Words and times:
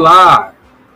Olá! 0.00 0.54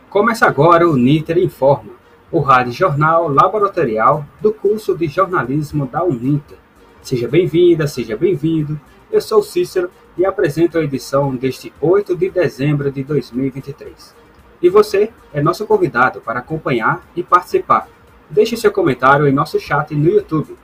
Começa 0.09 0.47
agora 0.47 0.89
o 0.89 0.97
Niter 0.97 1.37
Informa, 1.37 1.91
o 2.31 2.39
rádio 2.39 2.73
jornal 2.73 3.27
laboratorial 3.27 4.25
do 4.41 4.51
curso 4.51 4.97
de 4.97 5.07
jornalismo 5.07 5.85
da 5.85 6.03
Uninter. 6.03 6.57
Seja 7.03 7.27
bem-vinda, 7.27 7.85
seja 7.85 8.17
bem-vindo. 8.17 8.81
Eu 9.11 9.21
sou 9.21 9.43
Cícero 9.43 9.91
e 10.17 10.25
apresento 10.25 10.79
a 10.79 10.83
edição 10.83 11.35
deste 11.35 11.71
8 11.79 12.17
de 12.17 12.31
dezembro 12.31 12.91
de 12.91 13.03
2023. 13.03 14.15
E 14.59 14.69
você 14.69 15.11
é 15.31 15.39
nosso 15.39 15.67
convidado 15.67 16.19
para 16.19 16.39
acompanhar 16.39 17.07
e 17.15 17.21
participar. 17.21 17.87
Deixe 18.27 18.57
seu 18.57 18.71
comentário 18.71 19.27
em 19.27 19.31
nosso 19.31 19.59
chat 19.59 19.93
no 19.93 20.09
YouTube. 20.09 20.57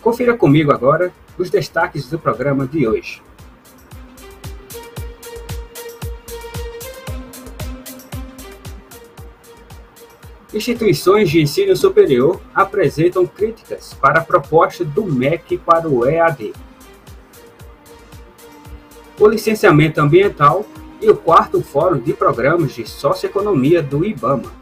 Confira 0.00 0.34
comigo 0.38 0.72
agora 0.72 1.12
os 1.36 1.50
destaques 1.50 2.08
do 2.08 2.18
programa 2.18 2.66
de 2.66 2.88
hoje. 2.88 3.20
Instituições 10.54 11.30
de 11.30 11.40
ensino 11.40 11.74
superior 11.74 12.38
apresentam 12.54 13.26
críticas 13.26 13.94
para 13.94 14.20
a 14.20 14.24
proposta 14.24 14.84
do 14.84 15.06
MEC 15.06 15.56
para 15.56 15.88
o 15.88 16.06
EAD. 16.06 16.52
O 19.18 19.26
licenciamento 19.26 19.98
ambiental 19.98 20.66
e 21.00 21.08
o 21.08 21.16
quarto 21.16 21.62
Fórum 21.62 21.98
de 21.98 22.12
Programas 22.12 22.74
de 22.74 22.86
Socioeconomia 22.86 23.82
do 23.82 24.04
IBAMA. 24.04 24.52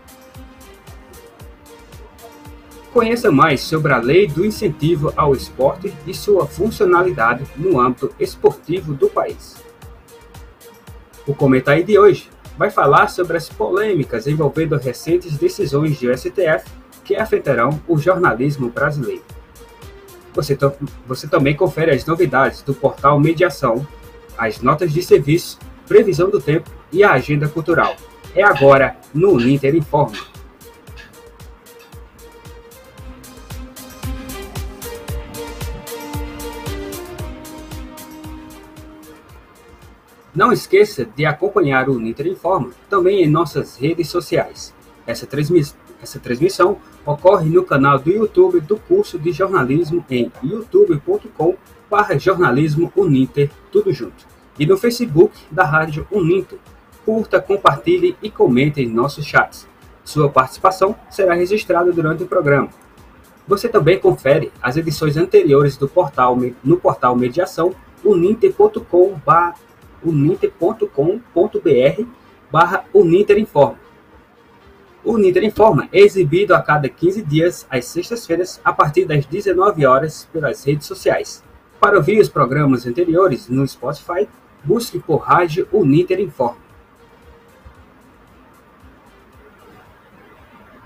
Conheça 2.93 3.33
mais 3.33 3.61
sobre 3.61 3.93
a 3.93 3.99
Lei 3.99 4.29
do 4.29 4.47
Incentivo 4.47 5.13
ao 5.17 5.33
Esporte 5.33 5.93
e 6.07 6.15
sua 6.15 6.47
funcionalidade 6.47 7.45
no 7.57 7.81
âmbito 7.81 8.15
esportivo 8.19 8.95
do 8.95 9.09
país. 9.09 9.57
O 11.27 11.35
comentário 11.35 11.85
de 11.85 11.99
hoje 11.99 12.29
vai 12.61 12.69
falar 12.71 13.09
sobre 13.09 13.39
as 13.39 13.49
polêmicas 13.49 14.27
envolvendo 14.27 14.77
recentes 14.77 15.39
decisões 15.39 15.99
do 15.99 16.15
STF 16.15 16.71
que 17.03 17.17
afetarão 17.17 17.81
o 17.89 17.97
jornalismo 17.97 18.69
brasileiro. 18.69 19.23
Você, 20.35 20.59
você 21.07 21.27
também 21.27 21.57
confere 21.57 21.91
as 21.91 22.05
novidades 22.05 22.61
do 22.61 22.75
portal 22.75 23.19
Mediação, 23.19 23.87
as 24.37 24.61
notas 24.61 24.93
de 24.93 25.03
serviço, 25.03 25.59
previsão 25.89 26.29
do 26.29 26.39
tempo 26.39 26.71
e 26.93 27.03
a 27.03 27.13
agenda 27.13 27.49
cultural. 27.49 27.97
É 28.35 28.43
agora 28.43 28.95
no 29.15 29.31
Uninter 29.31 29.75
Informa. 29.75 30.19
Não 40.35 40.53
esqueça 40.53 41.05
de 41.17 41.27
acompanhar 41.27 41.89
o 41.89 41.99
Niter 41.99 42.27
Informa 42.27 42.71
também 42.89 43.23
em 43.23 43.29
nossas 43.29 43.77
redes 43.77 44.09
sociais. 44.09 44.73
Essa, 45.07 45.27
transmiss 45.27 45.75
essa 46.03 46.19
transmissão 46.19 46.79
ocorre 47.05 47.49
no 47.51 47.65
canal 47.65 47.99
do 47.99 48.11
YouTube 48.11 48.61
do 48.61 48.77
curso 48.77 49.19
de 49.19 49.33
jornalismo 49.33 50.05
em 50.11 50.31
youtube.com.br 50.43 52.19
jornalismo 52.19 52.93
Uninter, 52.97 53.51
tudo 53.71 53.93
junto. 53.93 54.27
E 54.59 54.65
no 54.67 54.77
Facebook 54.77 55.35
da 55.51 55.65
Rádio 55.65 56.07
Uninter. 56.11 56.59
Curta, 57.05 57.41
compartilhe 57.41 58.17
e 58.23 58.31
comente 58.31 58.81
em 58.81 58.89
nossos 58.89 59.25
chats. 59.25 59.67
Sua 60.05 60.29
participação 60.29 60.95
será 61.11 61.35
registrada 61.35 61.93
durante 61.93 62.23
o 62.23 62.27
programa. 62.27 62.69
Você 63.49 63.69
também 63.69 63.99
confere 63.99 64.53
as 64.63 64.77
edições 64.77 65.17
anteriores 65.17 65.77
do 65.77 65.89
portal 65.89 66.39
no 66.63 66.77
portal 66.77 67.17
Mediação 67.17 67.75
uninter.com.br 68.05 69.70
uninter.com.br 70.05 72.05
barra 72.51 72.85
Uninterinforma. 72.93 73.79
O 75.03 75.15
Uninter 75.15 75.45
Informa 75.45 75.89
é 75.93 76.01
exibido 76.01 76.55
a 76.55 76.61
cada 76.61 76.87
15 76.87 77.23
dias, 77.23 77.67
às 77.71 77.87
sextas-feiras, 77.87 78.61
a 78.63 78.71
partir 78.71 79.07
das 79.07 79.25
19 79.25 79.87
horas, 79.87 80.29
pelas 80.31 80.63
redes 80.65 80.87
sociais. 80.87 81.43
Para 81.81 81.97
ouvir 81.97 82.21
os 82.21 82.29
programas 82.29 82.87
anteriores 82.87 83.49
no 83.49 83.67
Spotify, 83.67 84.29
busque 84.63 84.99
por 84.99 85.19
Rádio 85.19 85.67
Uninter 85.73 86.21
Informa. 86.21 86.59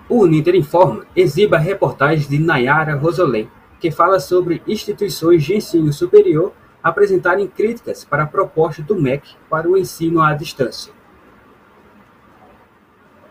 O 0.08 0.22
Uninter 0.22 0.54
Informa 0.54 1.04
exibe 1.16 1.56
a 1.56 1.58
reportagem 1.58 2.28
de 2.28 2.38
Nayara 2.38 2.94
Rosolém, 2.94 3.50
que 3.80 3.90
fala 3.90 4.20
sobre 4.20 4.62
instituições 4.68 5.42
de 5.42 5.56
ensino 5.56 5.92
superior 5.92 6.52
apresentarem 6.84 7.48
críticas 7.48 8.04
para 8.04 8.24
a 8.24 8.26
proposta 8.26 8.82
do 8.82 8.94
MEC 8.94 9.36
para 9.48 9.66
o 9.66 9.78
ensino 9.78 10.20
à 10.20 10.34
distância. 10.34 10.92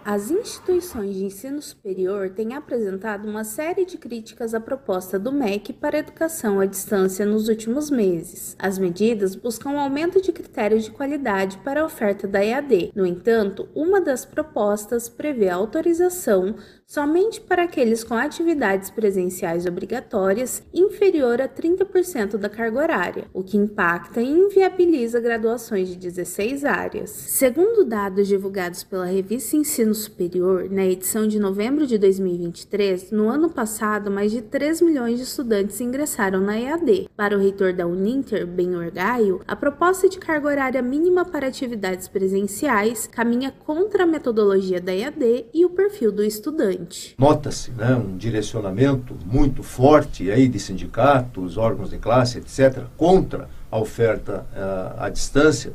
As 0.06 0.30
instituições 0.30 1.16
de 1.16 1.24
ensino 1.24 1.62
superior 1.62 2.30
têm 2.30 2.56
apresentado 2.56 3.26
uma 3.26 3.46
série 3.46 3.86
de 3.86 3.98
críticas 3.98 4.54
à 4.54 4.60
proposta 4.60 5.18
do 5.18 5.32
MEC 5.32 5.72
para 5.72 5.96
a 5.96 6.00
educação 6.02 6.60
à 6.60 6.66
distância 6.66 7.26
nos 7.26 7.48
últimos 7.48 7.90
meses. 7.90 8.54
As 8.60 8.78
medidas 8.78 9.34
buscam 9.34 9.70
um 9.70 9.80
aumento 9.80 10.22
de 10.22 10.34
critérios 10.34 10.84
de 10.84 10.92
qualidade 10.92 11.58
para 11.60 11.82
a 11.82 11.86
oferta 11.86 12.28
da 12.28 12.44
EAD. 12.44 12.92
No 12.94 13.06
entanto, 13.06 13.70
uma 13.74 14.02
das 14.02 14.26
propostas 14.26 15.08
prevê 15.08 15.48
a 15.48 15.56
autorização 15.56 16.54
somente 16.86 17.42
para 17.42 17.64
aqueles 17.64 18.04
com 18.04 18.16
atividades 18.16 18.90
presenciais 18.90 19.66
obrigatórias 19.66 20.64
inferior 20.74 21.42
a 21.42 21.48
30% 21.48 22.38
da 22.38 22.50
carga 22.50 22.80
horária, 22.80 23.26
o 23.34 23.44
que 23.44 23.58
impacta 23.58 24.22
e 24.22 24.30
inviabiliza 24.30 25.20
graduações 25.20 25.90
de 25.90 25.96
16 25.96 26.66
áreas. 26.66 27.10
Segundo 27.10 27.84
dados 27.84 28.28
divulgados 28.28 28.84
pela 28.84 29.06
revista 29.06 29.56
Ensino 29.56 29.94
Superior, 29.94 30.70
na 30.70 30.86
edição 30.86 31.28
de 31.28 31.40
novembro 31.40 31.88
de 31.88 31.98
2023, 31.98 33.12
no 33.12 33.30
ano 33.30 33.50
passado, 33.50 34.12
mais 34.12 34.32
de 34.32 34.42
3 34.42 34.82
milhões 34.82 35.18
de 35.18 35.24
estudantes 35.24 35.80
ingressaram 35.82 36.40
na 36.40 36.60
EAD. 36.60 37.10
Para 37.16 37.36
o 37.36 37.40
reitor 37.40 37.74
da 37.74 37.88
Uninter, 37.88 38.46
Ben 38.46 38.76
Orgaio, 38.76 39.42
a 39.48 39.56
proposta 39.56 40.08
de 40.08 40.20
carga 40.20 40.48
horária 40.48 40.82
mínima 40.82 41.26
para 41.26 41.48
atividades 41.48 42.08
presenciais 42.08 43.08
caminha 43.08 43.52
contra 43.52 44.04
a 44.04 44.08
metodologia 44.08 44.80
da 44.80 44.94
EAD 44.94 45.46
e 45.54 45.66
o 45.66 45.70
perfil 45.70 46.12
do 46.12 46.24
estudante. 46.24 46.83
Nota-se 47.18 47.72
né, 47.72 47.96
um 47.96 48.18
direcionamento 48.18 49.16
muito 49.26 49.64
forte 49.64 50.30
aí 50.32 50.48
de 50.48 50.60
sindicatos, 50.60 51.58
órgãos 51.58 51.90
de 51.90 51.98
classe, 51.98 52.38
etc., 52.38 52.84
contra 52.98 53.50
a 53.72 53.80
oferta 53.80 54.46
uh, 54.54 55.04
à 55.04 55.10
distância, 55.10 55.74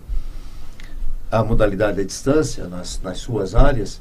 a 1.30 1.42
modalidade 1.42 2.00
à 2.00 2.04
distância 2.04 2.66
nas, 2.66 3.00
nas 3.02 3.18
suas 3.18 3.54
áreas, 3.54 4.00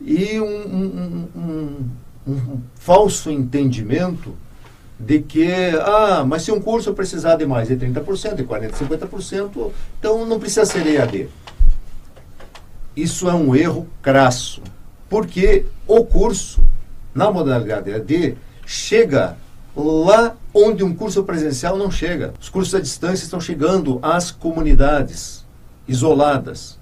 e 0.00 0.38
um, 0.40 0.46
um, 0.46 1.28
um, 1.34 1.90
um 2.26 2.60
falso 2.74 3.30
entendimento 3.30 4.36
de 4.98 5.20
que, 5.20 5.48
ah, 5.82 6.24
mas 6.26 6.42
se 6.42 6.52
um 6.52 6.60
curso 6.60 6.94
precisar 6.94 7.36
de 7.36 7.46
mais 7.46 7.68
de 7.68 7.76
30%, 7.76 8.34
de 8.34 8.44
40%, 8.44 8.72
50%, 8.72 9.72
então 9.98 10.24
não 10.26 10.38
precisa 10.38 10.64
ser 10.64 10.86
EAD. 10.86 11.28
Isso 12.96 13.28
é 13.28 13.34
um 13.34 13.54
erro 13.56 13.88
crasso. 14.00 14.62
Porque 15.08 15.66
o 15.86 16.04
curso, 16.04 16.62
na 17.14 17.30
modalidade 17.30 17.90
EAD, 17.90 18.36
chega 18.66 19.36
lá 19.76 20.36
onde 20.52 20.84
um 20.84 20.94
curso 20.94 21.24
presencial 21.24 21.76
não 21.76 21.90
chega. 21.90 22.32
Os 22.40 22.48
cursos 22.48 22.74
à 22.74 22.80
distância 22.80 23.24
estão 23.24 23.40
chegando 23.40 23.98
às 24.02 24.30
comunidades 24.30 25.44
isoladas. 25.86 26.78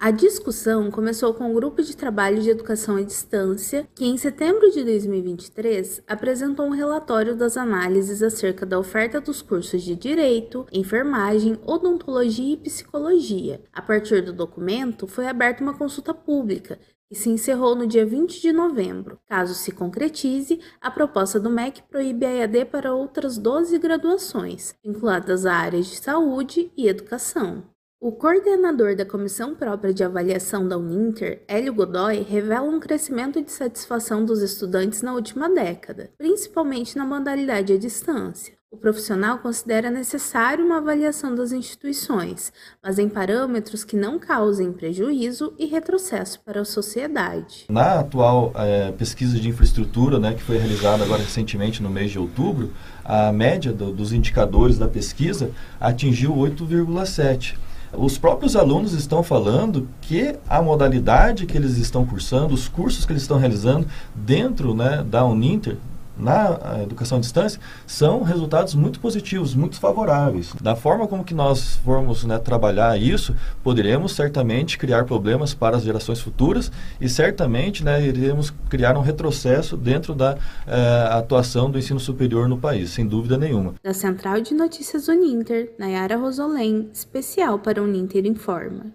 A 0.00 0.12
discussão 0.12 0.92
começou 0.92 1.34
com 1.34 1.42
o 1.42 1.50
um 1.50 1.54
grupo 1.54 1.82
de 1.82 1.96
trabalho 1.96 2.40
de 2.40 2.50
educação 2.50 2.94
à 2.94 3.02
distância, 3.02 3.84
que 3.96 4.04
em 4.04 4.16
setembro 4.16 4.70
de 4.70 4.84
2023 4.84 6.02
apresentou 6.06 6.66
um 6.66 6.70
relatório 6.70 7.34
das 7.34 7.56
análises 7.56 8.22
acerca 8.22 8.64
da 8.64 8.78
oferta 8.78 9.20
dos 9.20 9.42
cursos 9.42 9.82
de 9.82 9.96
direito, 9.96 10.64
enfermagem, 10.72 11.58
odontologia 11.66 12.54
e 12.54 12.56
psicologia. 12.56 13.60
A 13.72 13.82
partir 13.82 14.22
do 14.22 14.32
documento, 14.32 15.08
foi 15.08 15.26
aberta 15.26 15.64
uma 15.64 15.74
consulta 15.74 16.14
pública 16.14 16.78
e 17.10 17.14
se 17.14 17.30
encerrou 17.30 17.74
no 17.74 17.86
dia 17.86 18.04
20 18.04 18.40
de 18.40 18.52
novembro. 18.52 19.18
Caso 19.26 19.54
se 19.54 19.72
concretize, 19.72 20.60
a 20.80 20.90
proposta 20.90 21.40
do 21.40 21.48
MEC 21.48 21.82
proíbe 21.82 22.26
a 22.26 22.30
EAD 22.30 22.66
para 22.66 22.94
outras 22.94 23.38
12 23.38 23.78
graduações, 23.78 24.74
vinculadas 24.84 25.46
a 25.46 25.54
áreas 25.54 25.86
de 25.86 25.96
saúde 25.96 26.70
e 26.76 26.88
educação. 26.88 27.64
O 28.00 28.12
coordenador 28.12 28.94
da 28.94 29.04
Comissão 29.04 29.56
Própria 29.56 29.92
de 29.92 30.04
Avaliação 30.04 30.68
da 30.68 30.78
Uninter, 30.78 31.42
Hélio 31.48 31.74
Godoy, 31.74 32.22
revela 32.22 32.68
um 32.68 32.78
crescimento 32.78 33.42
de 33.42 33.50
satisfação 33.50 34.24
dos 34.24 34.40
estudantes 34.40 35.02
na 35.02 35.14
última 35.14 35.50
década, 35.50 36.12
principalmente 36.16 36.96
na 36.96 37.04
modalidade 37.04 37.72
à 37.72 37.78
distância. 37.78 38.57
O 38.70 38.76
profissional 38.76 39.38
considera 39.38 39.90
necessário 39.90 40.62
uma 40.62 40.76
avaliação 40.76 41.34
das 41.34 41.52
instituições, 41.52 42.52
mas 42.82 42.98
em 42.98 43.08
parâmetros 43.08 43.82
que 43.82 43.96
não 43.96 44.18
causem 44.18 44.74
prejuízo 44.74 45.54
e 45.58 45.64
retrocesso 45.64 46.38
para 46.40 46.60
a 46.60 46.64
sociedade. 46.66 47.64
Na 47.70 48.00
atual 48.00 48.52
é, 48.54 48.92
pesquisa 48.92 49.40
de 49.40 49.48
infraestrutura, 49.48 50.18
né, 50.18 50.34
que 50.34 50.42
foi 50.42 50.58
realizada 50.58 51.02
agora 51.02 51.22
recentemente 51.22 51.82
no 51.82 51.88
mês 51.88 52.10
de 52.10 52.18
outubro, 52.18 52.70
a 53.02 53.32
média 53.32 53.72
do, 53.72 53.90
dos 53.90 54.12
indicadores 54.12 54.76
da 54.76 54.86
pesquisa 54.86 55.50
atingiu 55.80 56.36
8,7 56.36 57.56
Os 57.94 58.18
próprios 58.18 58.54
alunos 58.54 58.92
estão 58.92 59.22
falando 59.22 59.88
que 60.02 60.36
a 60.46 60.60
modalidade 60.60 61.46
que 61.46 61.56
eles 61.56 61.78
estão 61.78 62.04
cursando, 62.04 62.52
os 62.52 62.68
cursos 62.68 63.06
que 63.06 63.12
eles 63.12 63.22
estão 63.22 63.38
realizando 63.38 63.88
dentro 64.14 64.74
né, 64.74 65.02
da 65.08 65.24
Uninter, 65.24 65.78
na 66.18 66.82
educação 66.82 67.18
à 67.18 67.20
distância 67.20 67.60
são 67.86 68.22
resultados 68.22 68.74
muito 68.74 69.00
positivos, 69.00 69.54
muito 69.54 69.78
favoráveis. 69.78 70.52
Da 70.60 70.74
forma 70.74 71.06
como 71.06 71.24
que 71.24 71.34
nós 71.34 71.76
formos 71.76 72.24
né, 72.24 72.38
trabalhar 72.38 73.00
isso, 73.00 73.34
poderemos 73.62 74.12
certamente 74.12 74.76
criar 74.78 75.04
problemas 75.04 75.54
para 75.54 75.76
as 75.76 75.82
gerações 75.82 76.20
futuras 76.20 76.70
e 77.00 77.08
certamente 77.08 77.84
né, 77.84 78.04
iremos 78.04 78.50
criar 78.68 78.96
um 78.96 79.02
retrocesso 79.02 79.76
dentro 79.76 80.14
da 80.14 80.36
eh, 80.66 81.08
atuação 81.10 81.70
do 81.70 81.78
ensino 81.78 82.00
superior 82.00 82.48
no 82.48 82.58
país, 82.58 82.90
sem 82.90 83.06
dúvida 83.06 83.36
nenhuma. 83.36 83.74
Da 83.82 83.94
Central 83.94 84.40
de 84.40 84.54
Notícias 84.54 85.08
Uninter, 85.08 85.72
Nayara 85.78 86.16
Rosolém, 86.16 86.88
especial 86.92 87.58
para 87.58 87.82
Uninter 87.82 88.26
Informa. 88.26 88.86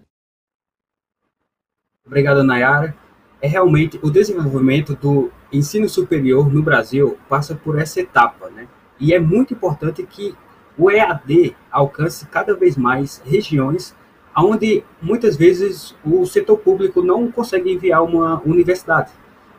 Obrigado, 2.06 2.42
Nayara. 2.42 2.94
É 3.40 3.48
realmente 3.48 3.98
o 4.02 4.10
desenvolvimento 4.10 4.94
do 4.94 5.30
ensino 5.56 5.88
superior 5.88 6.52
no 6.52 6.62
Brasil 6.62 7.18
passa 7.28 7.54
por 7.54 7.78
essa 7.78 8.00
etapa, 8.00 8.50
né? 8.50 8.66
E 8.98 9.12
é 9.12 9.18
muito 9.18 9.54
importante 9.54 10.02
que 10.04 10.34
o 10.76 10.90
EAD 10.90 11.56
alcance 11.70 12.26
cada 12.26 12.54
vez 12.54 12.76
mais 12.76 13.22
regiões 13.24 13.94
onde 14.36 14.82
muitas 15.00 15.36
vezes 15.36 15.94
o 16.04 16.26
setor 16.26 16.58
público 16.58 17.02
não 17.02 17.30
consegue 17.30 17.72
enviar 17.72 18.02
uma 18.02 18.42
universidade. 18.44 19.12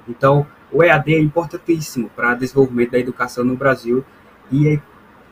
Então, 0.08 0.46
o 0.72 0.84
EAD 0.84 1.16
é 1.16 1.20
importantíssimo 1.20 2.10
para 2.14 2.34
o 2.34 2.38
desenvolvimento 2.38 2.92
da 2.92 3.00
educação 3.00 3.46
no 3.46 3.56
Brasil 3.56 4.04
e 4.52 4.68
é, 4.68 4.82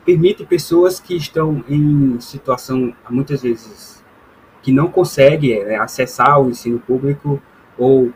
permite 0.04 0.44
pessoas 0.44 0.98
que 0.98 1.14
estão 1.14 1.62
em 1.68 2.18
situação, 2.20 2.94
muitas 3.10 3.42
vezes, 3.42 4.02
que 4.62 4.72
não 4.72 4.88
conseguem 4.88 5.52
é, 5.52 5.76
acessar 5.76 6.40
o 6.40 6.48
ensino 6.48 6.78
público 6.78 7.40
ou 7.76 8.12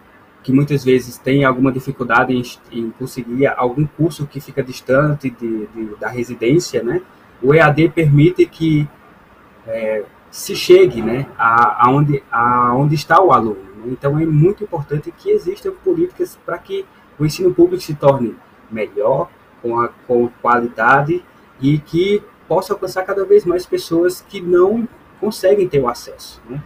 que 0.48 0.52
muitas 0.54 0.82
vezes 0.82 1.18
tem 1.18 1.44
alguma 1.44 1.70
dificuldade 1.70 2.32
em, 2.32 2.42
em 2.72 2.90
conseguir 2.92 3.46
algum 3.48 3.86
curso 3.86 4.26
que 4.26 4.40
fica 4.40 4.62
distante 4.62 5.28
de, 5.28 5.66
de, 5.66 5.94
da 6.00 6.08
residência, 6.08 6.82
né? 6.82 7.02
O 7.42 7.52
EAD 7.52 7.90
permite 7.90 8.46
que 8.46 8.88
é, 9.66 10.04
se 10.30 10.56
chegue, 10.56 11.02
né, 11.02 11.26
aonde 11.36 12.22
a, 12.32 12.74
onde 12.74 12.94
está 12.94 13.22
o 13.22 13.30
aluno. 13.30 13.60
Né? 13.76 13.88
Então 13.88 14.18
é 14.18 14.24
muito 14.24 14.64
importante 14.64 15.12
que 15.12 15.28
existam 15.28 15.72
políticas 15.84 16.38
para 16.46 16.56
que 16.56 16.86
o 17.18 17.26
ensino 17.26 17.52
público 17.52 17.82
se 17.82 17.92
torne 17.94 18.34
melhor, 18.70 19.28
com, 19.60 19.78
a, 19.78 19.88
com 20.06 20.30
qualidade 20.40 21.22
e 21.60 21.78
que 21.78 22.22
possa 22.48 22.72
alcançar 22.72 23.02
cada 23.02 23.22
vez 23.22 23.44
mais 23.44 23.66
pessoas 23.66 24.24
que 24.26 24.40
não 24.40 24.88
conseguem 25.20 25.68
ter 25.68 25.78
o 25.78 25.88
acesso, 25.90 26.40
né? 26.48 26.62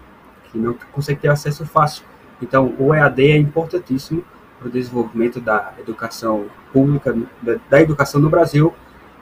que 0.52 0.56
não 0.56 0.72
conseguem 0.92 1.20
ter 1.22 1.28
acesso 1.30 1.66
fácil. 1.66 2.11
Então, 2.42 2.74
o 2.78 2.92
EAD 2.92 3.30
é 3.30 3.36
importantíssimo 3.36 4.24
para 4.58 4.68
o 4.68 4.70
desenvolvimento 4.70 5.40
da 5.40 5.72
educação 5.78 6.46
pública, 6.72 7.16
da, 7.70 7.80
educação 7.80 8.20
no 8.20 8.28
Brasil, 8.28 8.74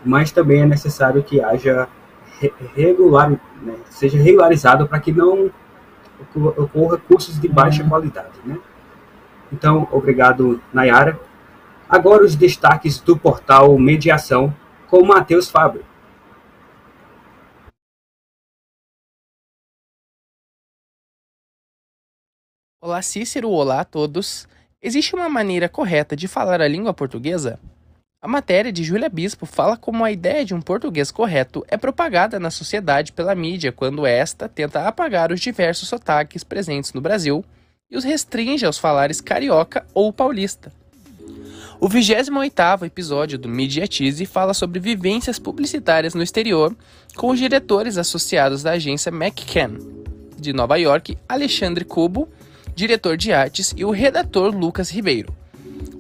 mas 0.05 0.31
também 0.31 0.63
é 0.63 0.67
necessário 0.67 1.23
que 1.23 1.41
haja 1.41 1.87
regular, 2.75 3.31
né, 3.31 3.75
seja 3.91 4.19
regularizado 4.19 4.89
para 4.89 4.99
que 4.99 5.13
não 5.13 5.51
ocorra 6.35 6.97
cursos 6.97 7.39
de 7.39 7.49
baixa 7.49 7.85
qualidade. 7.85 8.39
Né? 8.45 8.59
Então, 9.53 9.87
obrigado, 9.91 10.61
Nayara. 10.73 11.19
Agora 11.89 12.25
os 12.25 12.35
destaques 12.35 13.01
do 13.01 13.17
portal 13.17 13.77
Mediação 13.79 14.55
com 14.89 15.05
Matheus 15.05 15.51
Fábio. 15.51 15.83
Olá 22.83 23.03
Cícero, 23.03 23.51
olá 23.51 23.81
a 23.81 23.85
todos. 23.85 24.49
Existe 24.81 25.15
uma 25.15 25.29
maneira 25.29 25.69
correta 25.69 26.17
de 26.17 26.27
falar 26.27 26.63
a 26.63 26.67
língua 26.67 26.95
portuguesa? 26.95 27.61
A 28.23 28.27
matéria 28.27 28.73
de 28.73 28.83
Júlia 28.83 29.11
Bispo 29.11 29.45
fala 29.45 29.77
como 29.77 30.03
a 30.03 30.11
ideia 30.11 30.47
de 30.47 30.55
um 30.55 30.63
português 30.63 31.11
correto 31.11 31.63
é 31.69 31.77
propagada 31.77 32.41
na 32.41 32.51
sociedade 32.51 33.13
pela 33.13 33.35
mídia 33.35 33.71
quando 33.71 34.07
esta 34.07 34.49
tenta 34.49 34.89
apagar 34.89 35.31
os 35.31 35.43
diversos 35.43 35.89
sotaques 35.91 36.43
presentes 36.43 36.95
no 36.95 37.03
Brasil 37.03 37.45
e 37.91 37.99
os 37.99 38.03
restringe 38.03 38.65
aos 38.65 38.79
falares 38.79 39.21
carioca 39.21 39.85
ou 39.93 40.11
paulista. 40.11 40.73
O 41.79 41.87
28º 41.87 42.87
episódio 42.87 43.39
do 43.39 43.47
Mediatize 43.47 44.25
fala 44.25 44.55
sobre 44.55 44.81
vivências 44.81 45.39
publicitárias 45.39 46.15
no 46.15 46.23
exterior 46.23 46.75
com 47.15 47.29
os 47.29 47.39
diretores 47.39 47.99
associados 47.99 48.63
da 48.63 48.71
agência 48.71 49.11
McCann, 49.11 49.77
de 50.39 50.55
Nova 50.55 50.79
York, 50.79 51.19
Alexandre 51.29 51.85
Cubo 51.85 52.27
diretor 52.75 53.17
de 53.17 53.33
artes, 53.33 53.75
e 53.77 53.85
o 53.85 53.91
redator 53.91 54.55
Lucas 54.55 54.91
Ribeiro. 54.91 55.35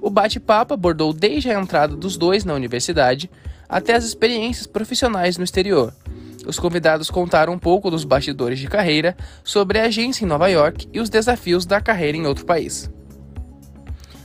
O 0.02 0.10
bate-papo 0.10 0.74
abordou 0.74 1.12
desde 1.12 1.50
a 1.50 1.60
entrada 1.60 1.94
dos 1.94 2.16
dois 2.16 2.44
na 2.44 2.54
universidade 2.54 3.30
até 3.68 3.94
as 3.94 4.04
experiências 4.04 4.66
profissionais 4.66 5.36
no 5.36 5.44
exterior. 5.44 5.94
Os 6.46 6.58
convidados 6.58 7.10
contaram 7.10 7.52
um 7.52 7.58
pouco 7.58 7.90
dos 7.90 8.04
bastidores 8.04 8.58
de 8.58 8.66
carreira, 8.66 9.16
sobre 9.44 9.78
a 9.78 9.84
agência 9.84 10.24
em 10.24 10.28
Nova 10.28 10.48
York 10.48 10.88
e 10.92 10.98
os 10.98 11.10
desafios 11.10 11.66
da 11.66 11.80
carreira 11.80 12.16
em 12.16 12.26
outro 12.26 12.46
país. 12.46 12.90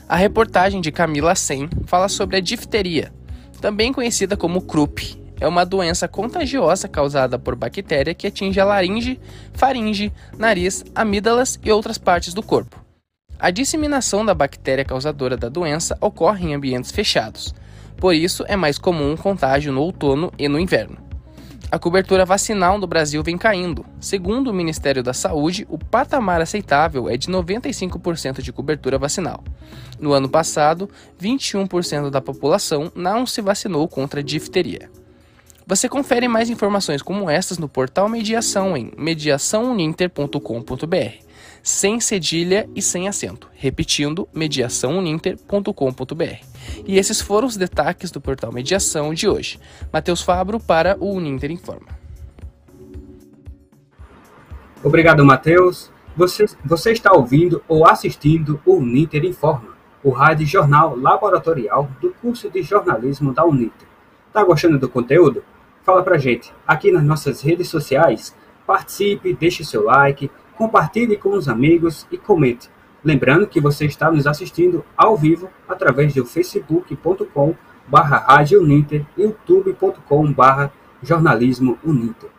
A 0.07 0.15
reportagem 0.15 0.81
de 0.81 0.92
Camila 0.92 1.36
Sen 1.36 1.68
fala 1.86 2.07
sobre 2.07 2.38
a 2.38 2.39
difteria, 2.39 3.12
também 3.59 3.92
conhecida 3.92 4.38
como 4.38 4.62
croup, 4.62 5.00
é 5.40 5.48
uma 5.48 5.66
doença 5.66 6.08
contagiosa 6.08 6.88
causada 6.88 7.38
por 7.38 7.56
bactéria 7.56 8.14
que 8.14 8.28
atinge 8.28 8.60
a 8.60 8.66
laringe, 8.66 9.20
faringe, 9.54 10.12
nariz, 10.38 10.84
amígdalas 10.94 11.60
e 11.64 11.72
outras 11.72 11.98
partes 11.98 12.34
do 12.34 12.44
corpo. 12.44 12.84
A 13.38 13.52
disseminação 13.52 14.26
da 14.26 14.33
bactéria 14.33 14.86
causadora 14.86 15.36
da 15.36 15.50
doença 15.50 15.98
ocorre 16.00 16.48
em 16.48 16.54
ambientes 16.54 16.92
fechados, 16.92 17.54
por 17.98 18.14
isso 18.14 18.44
é 18.48 18.56
mais 18.56 18.78
comum 18.78 19.14
o 19.14 19.18
contágio 19.18 19.71
no 19.71 19.81
outono 19.81 20.31
e 20.38 20.48
no 20.48 20.59
inverno. 20.59 20.98
A 21.71 21.80
cobertura 21.80 22.24
vacinal 22.24 22.78
no 22.78 22.88
Brasil 22.88 23.24
vem 23.24 23.38
caindo. 23.38 23.86
Segundo 24.00 24.50
o 24.50 24.54
Ministério 24.54 25.02
da 25.02 25.14
Saúde, 25.14 25.66
o 25.69 25.78
patamar 25.78 26.40
aceitável 26.40 27.09
é 27.09 27.18
de 27.18 27.28
95% 27.28 28.42
de 28.42 28.54
cobertura 28.54 28.98
vacinal. 28.98 29.44
No 30.00 30.14
ano 30.14 30.30
passado, 30.30 30.90
21% 31.21 32.09
da 32.09 32.21
população 32.21 32.92
não 32.95 33.26
se 33.26 33.42
vacinou 33.42 33.88
contra 33.88 34.24
difteria. 34.24 34.90
Você 35.68 35.90
confere 35.90 36.28
mais 36.28 36.52
informações 36.52 37.02
como 37.02 37.28
estas 37.28 37.57
no 37.57 37.68
portal 37.68 38.07
Mediação 38.07 38.78
em 38.78 38.92
mediaçãouninter.com.br, 38.95 41.26
sem 41.64 42.00
cedilha 42.00 42.69
e 42.76 42.84
sem 42.84 43.07
acento. 43.07 43.50
Repetindo, 43.52 44.30
mediaçãouninter.com.br. 44.31 46.45
E 46.86 47.00
esses 47.00 47.19
foram 47.19 47.48
os 47.48 47.57
destaques 47.57 48.12
do 48.12 48.22
portal 48.22 48.52
Mediação 48.52 49.12
de 49.12 49.28
hoje. 49.28 49.60
Matheus 49.92 50.22
Fabro 50.22 50.60
para 50.60 50.95
o 51.00 51.16
Uninter 51.16 51.50
Informa. 51.50 51.88
Obrigado, 54.84 55.26
Matheus. 55.26 55.90
Você, 56.16 56.45
você 56.64 56.92
está 56.92 57.12
ouvindo 57.12 57.64
ou 57.68 57.88
assistindo 57.88 58.62
o 58.68 58.76
Uninter 58.76 59.26
Informa, 59.26 59.69
o 60.04 60.12
rádio 60.12 60.45
jornal 60.45 60.95
laboratorial 60.95 61.90
do 62.00 62.12
curso 62.22 62.52
de 62.52 62.62
jornalismo 62.62 63.34
da 63.34 63.44
Uninter. 63.44 63.88
Está 64.28 64.44
gostando 64.44 64.78
do 64.78 64.88
conteúdo? 64.88 65.44
Fala 65.85 66.01
pra 66.01 66.18
gente 66.18 66.51
aqui 66.65 66.92
nas 66.92 67.04
nossas 67.04 67.42
redes 67.42 67.68
sociais. 67.68 68.35
Participe, 68.65 69.35
deixe 69.35 69.63
seu 69.63 69.83
like, 69.83 70.31
compartilhe 70.57 71.15
com 71.15 71.30
os 71.30 71.47
amigos 71.47 72.07
e 72.11 72.18
comente. 72.18 72.71
Lembrando 73.04 73.45
que 73.45 73.61
você 73.61 73.85
está 73.85 74.11
nos 74.11 74.25
assistindo 74.25 74.83
ao 74.97 75.15
vivo 75.15 75.47
através 75.69 76.11
do 76.15 76.25
facebook.com 76.25 77.54
barra 77.87 78.18
Rádio 78.18 78.63
Uninter 78.63 79.06
youtube.com 79.15 80.33
barra 80.33 80.73
Jornalismo 81.04 81.77
Uninter. 81.85 82.31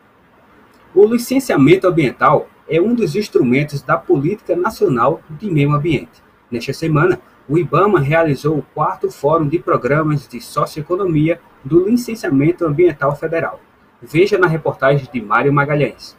O 0.93 1.07
licenciamento 1.07 1.87
ambiental 1.87 2.49
é 2.69 2.81
um 2.81 2.97
dos 2.97 3.15
instrumentos 3.15 3.81
da 3.81 3.97
Política 3.97 4.57
Nacional 4.57 5.21
de 5.31 5.49
Meio 5.49 5.71
Ambiente. 5.71 6.21
Nesta 6.51 6.73
semana, 6.73 7.21
o 7.49 7.57
IBAMA 7.57 8.01
realizou 8.01 8.59
o 8.59 8.67
quarto 8.75 9.09
Fórum 9.09 9.47
de 9.47 9.61
Programas 9.61 10.27
de 10.27 10.41
Socioeconomia 10.41 11.41
do 11.67 11.89
Licenciamento 11.89 12.65
Ambiental 12.65 13.17
Federal. 13.17 13.61
Veja 14.01 14.39
na 14.39 14.47
reportagem 14.47 15.11
de 15.13 15.21
Mário 15.21 15.53
Magalhães. 15.53 16.17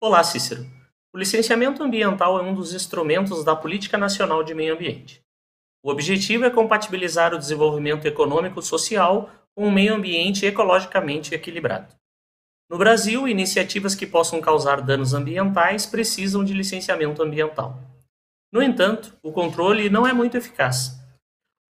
Olá, 0.00 0.22
Cícero. 0.22 0.64
O 1.12 1.18
licenciamento 1.18 1.82
ambiental 1.82 2.38
é 2.38 2.42
um 2.42 2.54
dos 2.54 2.72
instrumentos 2.72 3.42
da 3.42 3.56
Política 3.56 3.98
Nacional 3.98 4.44
de 4.44 4.54
Meio 4.54 4.74
Ambiente. 4.74 5.20
O 5.82 5.90
objetivo 5.90 6.44
é 6.44 6.50
compatibilizar 6.50 7.34
o 7.34 7.38
desenvolvimento 7.38 8.06
econômico 8.06 8.62
social 8.62 9.28
com 9.52 9.66
um 9.66 9.72
meio 9.72 9.96
ambiente 9.96 10.46
ecologicamente 10.46 11.34
equilibrado. 11.34 11.92
No 12.70 12.78
Brasil, 12.78 13.26
iniciativas 13.26 13.96
que 13.96 14.06
possam 14.06 14.40
causar 14.40 14.80
danos 14.80 15.12
ambientais 15.12 15.86
precisam 15.86 16.44
de 16.44 16.54
licenciamento 16.54 17.20
ambiental. 17.20 17.80
No 18.52 18.62
entanto, 18.62 19.18
o 19.24 19.32
controle 19.32 19.90
não 19.90 20.06
é 20.06 20.12
muito 20.12 20.36
eficaz. 20.36 20.97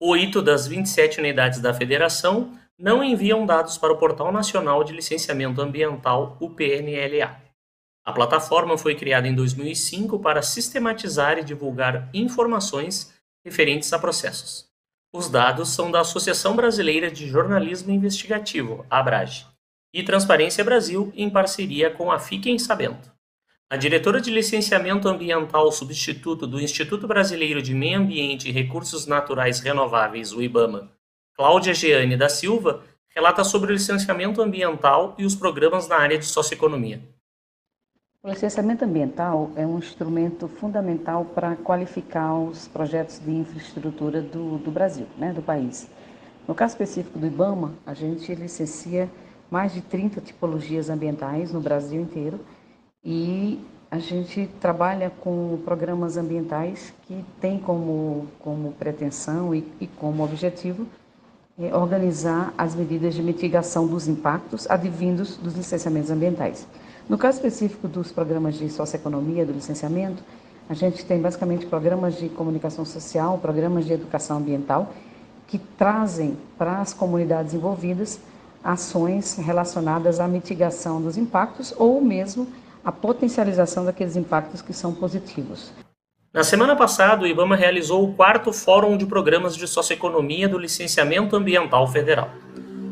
O 0.00 0.17
ITO 0.17 0.40
das 0.40 0.67
27 0.67 1.19
unidades 1.19 1.61
da 1.61 1.75
federação 1.75 2.57
não 2.78 3.02
enviam 3.02 3.45
dados 3.45 3.76
para 3.76 3.93
o 3.93 3.97
Portal 3.99 4.31
Nacional 4.31 4.85
de 4.85 4.93
Licenciamento 4.93 5.61
Ambiental, 5.61 6.37
o 6.40 6.50
PNLA. 6.50 7.43
A 8.05 8.12
plataforma 8.12 8.78
foi 8.78 8.95
criada 8.95 9.26
em 9.26 9.35
2005 9.35 10.21
para 10.21 10.40
sistematizar 10.40 11.37
e 11.38 11.45
divulgar 11.45 12.09
informações 12.14 13.12
referentes 13.45 13.93
a 13.93 13.99
processos. 13.99 14.69
Os 15.12 15.28
dados 15.28 15.71
são 15.71 15.90
da 15.90 16.00
Associação 16.00 16.55
Brasileira 16.55 17.11
de 17.11 17.26
Jornalismo 17.26 17.90
Investigativo, 17.90 18.87
ABRAGE, 18.88 19.47
e 19.93 20.05
Transparência 20.05 20.62
Brasil, 20.62 21.12
em 21.17 21.28
parceria 21.28 21.90
com 21.90 22.12
a 22.12 22.21
Fiquem 22.21 22.57
Sabendo. 22.59 23.17
A 23.70 23.76
diretora 23.76 24.18
de 24.18 24.30
Licenciamento 24.30 25.06
Ambiental 25.10 25.70
substituto 25.70 26.46
do 26.46 26.58
Instituto 26.58 27.06
Brasileiro 27.06 27.60
de 27.60 27.75
Meio 27.75 27.98
Ambiente 27.98 28.48
e 28.48 28.50
Recursos 28.50 29.06
Naturais 29.06 29.60
Renováveis, 29.60 30.32
o 30.32 30.40
IBAMA, 30.40 30.90
Cláudia 31.37 31.75
Geane 31.75 32.16
da 32.16 32.30
Silva, 32.30 32.82
relata 33.14 33.44
sobre 33.44 33.70
o 33.70 33.75
licenciamento 33.75 34.40
ambiental 34.40 35.14
e 35.18 35.26
os 35.26 35.34
programas 35.34 35.87
na 35.87 35.96
área 35.96 36.16
de 36.16 36.25
socioeconomia. 36.25 37.02
O 38.22 38.30
licenciamento 38.30 38.87
ambiental 38.87 39.50
é 39.54 39.66
um 39.66 39.76
instrumento 39.76 40.48
fundamental 40.48 41.26
para 41.26 41.54
qualificar 41.56 42.38
os 42.38 42.66
projetos 42.68 43.18
de 43.18 43.32
infraestrutura 43.32 44.22
do, 44.22 44.56
do 44.56 44.70
Brasil, 44.70 45.06
né, 45.18 45.30
do 45.34 45.42
país. 45.42 45.90
No 46.48 46.54
caso 46.54 46.72
específico 46.72 47.18
do 47.18 47.26
IBAMA, 47.26 47.75
a 47.84 47.92
gente 47.92 48.34
licencia 48.34 49.10
mais 49.50 49.75
de 49.75 49.82
30 49.82 50.22
tipologias 50.22 50.88
ambientais 50.88 51.52
no 51.52 51.60
Brasil 51.60 52.00
inteiro 52.00 52.40
e 53.05 53.61
a 53.90 53.99
gente 53.99 54.49
trabalha 54.61 55.11
com 55.11 55.59
programas 55.64 56.17
ambientais 56.17 56.93
que 57.07 57.25
têm 57.40 57.59
como, 57.59 58.26
como 58.40 58.73
pretensão 58.73 59.55
e, 59.55 59.67
e 59.81 59.87
como 59.87 60.23
objetivo 60.23 60.87
é, 61.59 61.75
organizar 61.75 62.52
as 62.57 62.75
medidas 62.75 63.14
de 63.14 63.23
mitigação 63.23 63.87
dos 63.87 64.07
impactos 64.07 64.71
advindos 64.71 65.37
dos 65.37 65.55
licenciamentos 65.55 66.11
ambientais. 66.11 66.67
No 67.09 67.17
caso 67.17 67.38
específico 67.38 67.88
dos 67.88 68.12
programas 68.12 68.57
de 68.57 68.69
socioeconomia, 68.69 69.47
do 69.47 69.52
licenciamento, 69.52 70.23
a 70.69 70.75
gente 70.75 71.05
tem 71.07 71.21
basicamente 71.21 71.64
programas 71.64 72.17
de 72.17 72.28
comunicação 72.28 72.85
social, 72.85 73.38
programas 73.38 73.87
de 73.87 73.95
educação 73.95 74.37
ambiental, 74.37 74.93
que 75.47 75.59
trazem 75.59 76.37
para 76.59 76.83
as 76.83 76.93
comunidades 76.93 77.55
envolvidas 77.55 78.21
ações 78.62 79.37
relacionadas 79.37 80.21
à 80.21 80.28
mitigação 80.28 81.00
dos 81.00 81.17
impactos 81.17 81.73
ou 81.78 82.00
mesmo 82.02 82.47
a 82.88 82.92
potencialização 82.92 83.85
daqueles 83.85 84.16
impactos 84.16 84.62
que 84.62 84.73
são 84.73 84.95
positivos. 84.95 85.75
Na 86.33 86.42
semana 86.42 86.75
passada, 86.75 87.23
o 87.23 87.26
IBAMA 87.26 87.54
realizou 87.54 88.02
o 88.02 88.14
quarto 88.14 88.50
Fórum 88.50 88.97
de 88.97 89.04
Programas 89.04 89.54
de 89.54 89.68
Socioeconomia 89.68 90.49
do 90.49 90.57
Licenciamento 90.57 91.37
Ambiental 91.37 91.87
Federal. 91.87 92.30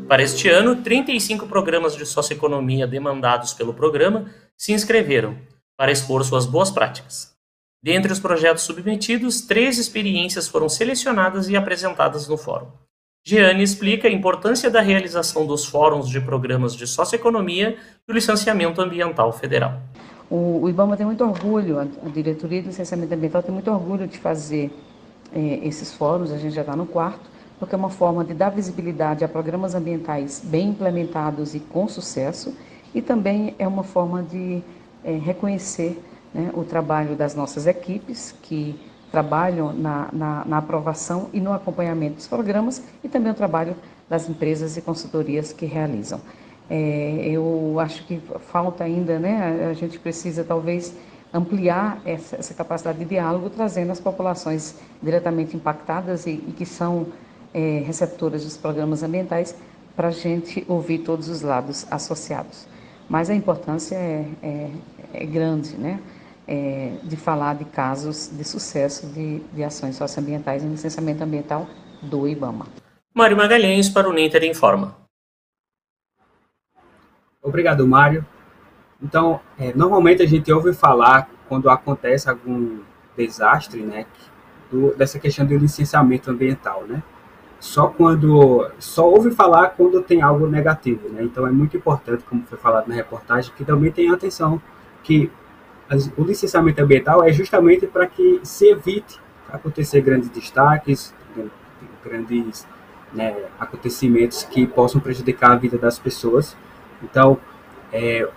Para 0.07 0.21
este 0.21 0.49
ano, 0.49 0.83
35 0.83 1.47
programas 1.47 1.97
de 1.97 2.05
socioeconomia 2.05 2.85
demandados 2.85 3.53
pelo 3.53 3.73
programa 3.73 4.29
se 4.55 4.71
inscreveram 4.71 5.35
para 5.75 5.91
expor 5.91 6.23
suas 6.23 6.45
boas 6.45 6.69
práticas. 6.69 7.35
Dentre 7.81 8.13
os 8.13 8.19
projetos 8.19 8.65
submetidos, 8.65 9.41
três 9.41 9.79
experiências 9.79 10.47
foram 10.47 10.69
selecionadas 10.69 11.49
e 11.49 11.57
apresentadas 11.57 12.27
no 12.27 12.37
fórum. 12.37 12.67
Jeane 13.27 13.61
explica 13.61 14.07
a 14.07 14.11
importância 14.11 14.71
da 14.71 14.79
realização 14.79 15.45
dos 15.45 15.65
fóruns 15.65 16.07
de 16.07 16.21
programas 16.21 16.73
de 16.73 16.87
socioeconomia 16.87 17.75
do 18.07 18.13
licenciamento 18.13 18.81
ambiental 18.81 19.33
federal. 19.33 19.81
O, 20.29 20.61
o 20.61 20.69
IBAMA 20.69 20.95
tem 20.95 21.05
muito 21.05 21.25
orgulho, 21.25 21.77
a, 21.77 21.81
a, 21.81 22.09
diretoria 22.09 22.61
de 22.61 22.69
licenciamento 22.69 23.13
ambiental 23.13 23.43
tem 23.43 23.53
muito 23.53 23.69
orgulho 23.69 24.07
de 24.07 24.17
fazer 24.17 24.71
eh, 25.35 25.59
esses 25.63 25.93
fóruns, 25.93 26.31
a 26.31 26.37
gente 26.37 26.55
já 26.55 26.61
está 26.61 26.73
no 26.73 26.85
quarto, 26.85 27.29
porque 27.59 27.75
é 27.75 27.77
uma 27.77 27.89
forma 27.89 28.23
de 28.23 28.33
dar 28.33 28.49
visibilidade 28.49 29.25
a 29.25 29.27
programas 29.27 29.75
ambientais 29.75 30.41
bem 30.41 30.69
implementados 30.69 31.53
e 31.53 31.59
com 31.59 31.85
sucesso, 31.89 32.55
e 32.95 33.01
também 33.01 33.53
é 33.59 33.67
uma 33.67 33.83
forma 33.83 34.23
de 34.23 34.63
é, 35.03 35.11
reconhecer 35.17 36.01
né, 36.33 36.49
o 36.53 36.63
trabalho 36.63 37.13
das 37.13 37.35
nossas 37.35 37.67
equipes, 37.67 38.33
que 38.41 38.79
trabalham 39.11 39.73
na, 39.73 40.09
na, 40.11 40.45
na, 40.45 40.57
aprovação 40.57 41.29
e 41.33 41.39
no 41.39 41.53
acompanhamento 41.53 42.15
dos 42.15 42.27
programas, 42.27 42.81
e 43.03 43.07
também 43.07 43.31
o 43.31 43.35
trabalho 43.35 43.75
das 44.09 44.29
empresas 44.29 44.77
e 44.77 44.81
consultorias 44.81 45.53
que 45.53 45.65
realizam. 45.65 46.19
É, 46.69 47.29
eu 47.29 47.77
acho 47.79 48.05
que 48.05 48.21
falta 48.51 48.83
ainda, 48.83 49.17
né, 49.17 49.67
a 49.69 49.73
gente 49.73 49.97
precisa 49.97 50.43
talvez 50.43 50.93
ampliar 51.33 52.01
essa, 52.05 52.35
essa 52.37 52.53
capacidade 52.53 52.99
de 52.99 53.05
diálogo, 53.05 53.49
trazendo 53.49 53.91
as 53.91 53.99
populações 53.99 54.75
diretamente 55.01 55.55
impactadas 55.55 56.25
e, 56.25 56.31
e 56.31 56.53
que 56.57 56.65
são 56.65 57.07
é, 57.53 57.83
receptoras 57.85 58.43
dos 58.43 58.57
programas 58.57 59.03
ambientais 59.03 59.55
para 59.95 60.09
a 60.09 60.11
gente 60.11 60.63
ouvir 60.67 60.99
todos 60.99 61.27
os 61.29 61.41
lados 61.41 61.85
associados. 61.89 62.67
Mas 63.09 63.29
a 63.29 63.35
importância 63.35 63.95
é, 63.95 64.25
é, 64.43 64.69
é 65.13 65.25
grande, 65.25 65.75
né? 65.77 65.99
É, 66.47 66.93
de 67.03 67.17
falar 67.17 67.55
de 67.55 67.65
casos 67.65 68.31
de 68.31 68.43
sucesso 68.45 69.05
de, 69.07 69.39
de 69.39 69.63
ações 69.65 69.97
socioambientais 69.97 70.63
em 70.63 70.69
licenciamento 70.69 71.21
ambiental 71.21 71.67
do 72.01 72.25
IBAMA. 72.25 72.67
Mário 73.13 73.35
Magalhães 73.35 73.89
para 73.89 74.07
o 74.07 74.13
Ninter 74.13 74.45
Informa. 74.45 74.95
Obrigado, 77.43 77.85
Mário. 77.85 78.25
Então, 79.01 79.41
é, 79.59 79.73
normalmente 79.73 80.23
a 80.23 80.25
gente 80.25 80.49
ouve 80.51 80.73
falar 80.73 81.29
quando 81.49 81.69
acontece 81.69 82.29
algum 82.29 82.79
desastre, 83.17 83.81
né, 83.81 84.05
do, 84.71 84.95
dessa 84.95 85.19
questão 85.19 85.45
do 85.45 85.57
licenciamento 85.57 86.31
ambiental, 86.31 86.85
né? 86.87 87.03
só 87.59 87.87
quando 87.87 88.69
só 88.79 89.09
ouve 89.09 89.31
falar 89.31 89.69
quando 89.69 90.01
tem 90.01 90.21
algo 90.21 90.47
negativo, 90.47 91.09
né? 91.09 91.23
Então 91.23 91.47
é 91.47 91.51
muito 91.51 91.75
importante, 91.75 92.23
como 92.23 92.43
foi 92.43 92.57
falado 92.57 92.87
na 92.87 92.95
reportagem, 92.95 93.51
que 93.55 93.65
também 93.65 93.91
tenha 93.91 94.13
atenção 94.13 94.61
que 95.03 95.31
o 96.17 96.23
licenciamento 96.23 96.81
ambiental 96.81 97.23
é 97.23 97.31
justamente 97.31 97.87
para 97.87 98.07
que 98.07 98.41
se 98.43 98.67
evite 98.69 99.19
acontecer 99.49 100.01
grandes 100.01 100.29
destaques, 100.29 101.13
grandes 102.03 102.67
né, 103.13 103.35
acontecimentos 103.59 104.43
que 104.43 104.67
possam 104.67 104.99
prejudicar 104.99 105.51
a 105.51 105.55
vida 105.55 105.77
das 105.77 105.97
pessoas. 105.97 106.55
Então 107.01 107.37
é, 107.91 108.27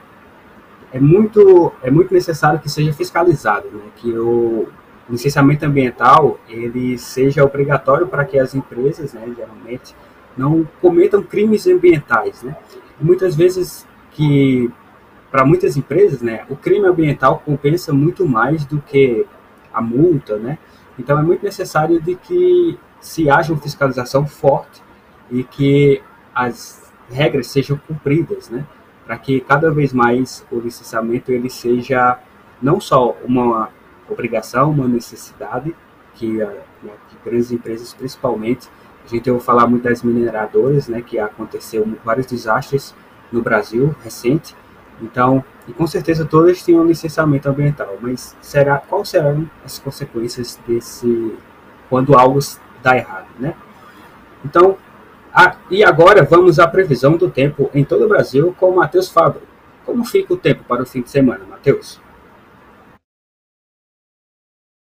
é 0.92 1.00
muito 1.00 1.72
é 1.82 1.90
muito 1.90 2.12
necessário 2.12 2.60
que 2.60 2.68
seja 2.68 2.92
fiscalizado, 2.92 3.68
né? 3.68 3.82
Que 3.96 4.12
o 4.12 4.68
licenciamento 5.08 5.64
ambiental 5.66 6.38
ele 6.48 6.96
seja 6.98 7.44
obrigatório 7.44 8.06
para 8.06 8.24
que 8.24 8.38
as 8.38 8.54
empresas, 8.54 9.12
né, 9.12 9.28
geralmente, 9.36 9.94
não 10.36 10.68
cometam 10.80 11.22
crimes 11.22 11.66
ambientais, 11.66 12.42
né? 12.42 12.56
Muitas 13.00 13.34
vezes 13.34 13.86
que 14.12 14.70
para 15.30 15.44
muitas 15.44 15.76
empresas, 15.76 16.20
né, 16.20 16.44
o 16.48 16.56
crime 16.56 16.86
ambiental 16.86 17.40
compensa 17.44 17.92
muito 17.92 18.26
mais 18.26 18.64
do 18.64 18.80
que 18.80 19.26
a 19.72 19.80
multa, 19.80 20.36
né? 20.36 20.58
Então 20.98 21.18
é 21.18 21.22
muito 21.22 21.44
necessário 21.44 22.00
de 22.00 22.16
que 22.16 22.78
se 23.00 23.30
haja 23.30 23.52
uma 23.52 23.62
fiscalização 23.62 24.26
forte 24.26 24.82
e 25.30 25.44
que 25.44 26.02
as 26.34 26.92
regras 27.08 27.46
sejam 27.46 27.80
cumpridas, 27.86 28.50
né? 28.50 28.66
Para 29.06 29.16
que 29.16 29.40
cada 29.40 29.70
vez 29.70 29.92
mais 29.92 30.44
o 30.50 30.58
licenciamento 30.58 31.30
ele 31.32 31.48
seja 31.48 32.18
não 32.60 32.80
só 32.80 33.16
uma 33.24 33.70
obrigação, 34.08 34.70
uma 34.70 34.88
necessidade 34.88 35.74
que, 36.14 36.40
eh, 36.40 36.62
né, 36.82 36.92
que 37.08 37.16
grandes 37.24 37.50
empresas, 37.50 37.94
principalmente, 37.94 38.68
a 39.04 39.08
gente 39.08 39.30
ouve 39.30 39.44
falar 39.44 39.66
muito 39.66 39.84
das 39.84 40.02
mineradoras, 40.02 40.88
né, 40.88 41.00
que 41.00 41.18
aconteceu 41.18 41.86
vários 42.04 42.26
desastres 42.26 42.94
no 43.32 43.40
Brasil 43.40 43.94
recente. 44.02 44.54
Então, 45.00 45.44
e 45.66 45.72
com 45.72 45.86
certeza 45.86 46.24
todas 46.24 46.62
tinham 46.62 46.84
licenciamento 46.84 47.48
ambiental, 47.48 47.96
mas 48.00 48.36
será 48.40 48.78
quais 48.78 49.08
serão 49.08 49.48
as 49.64 49.78
consequências 49.78 50.58
desse 50.66 51.36
quando 51.88 52.16
algo 52.16 52.38
dá 52.82 52.96
errado, 52.96 53.28
né? 53.38 53.54
Então, 54.44 54.76
a, 55.32 55.56
e 55.70 55.82
agora 55.84 56.22
vamos 56.22 56.58
à 56.58 56.66
previsão 56.66 57.16
do 57.16 57.30
tempo 57.30 57.70
em 57.74 57.84
todo 57.84 58.04
o 58.04 58.08
Brasil 58.08 58.54
com 58.58 58.70
o 58.70 58.76
Matheus 58.76 59.08
Fábio. 59.08 59.42
Como 59.84 60.04
fica 60.04 60.34
o 60.34 60.36
tempo 60.36 60.64
para 60.64 60.82
o 60.82 60.86
fim 60.86 61.02
de 61.02 61.10
semana, 61.10 61.44
Matheus? 61.44 62.00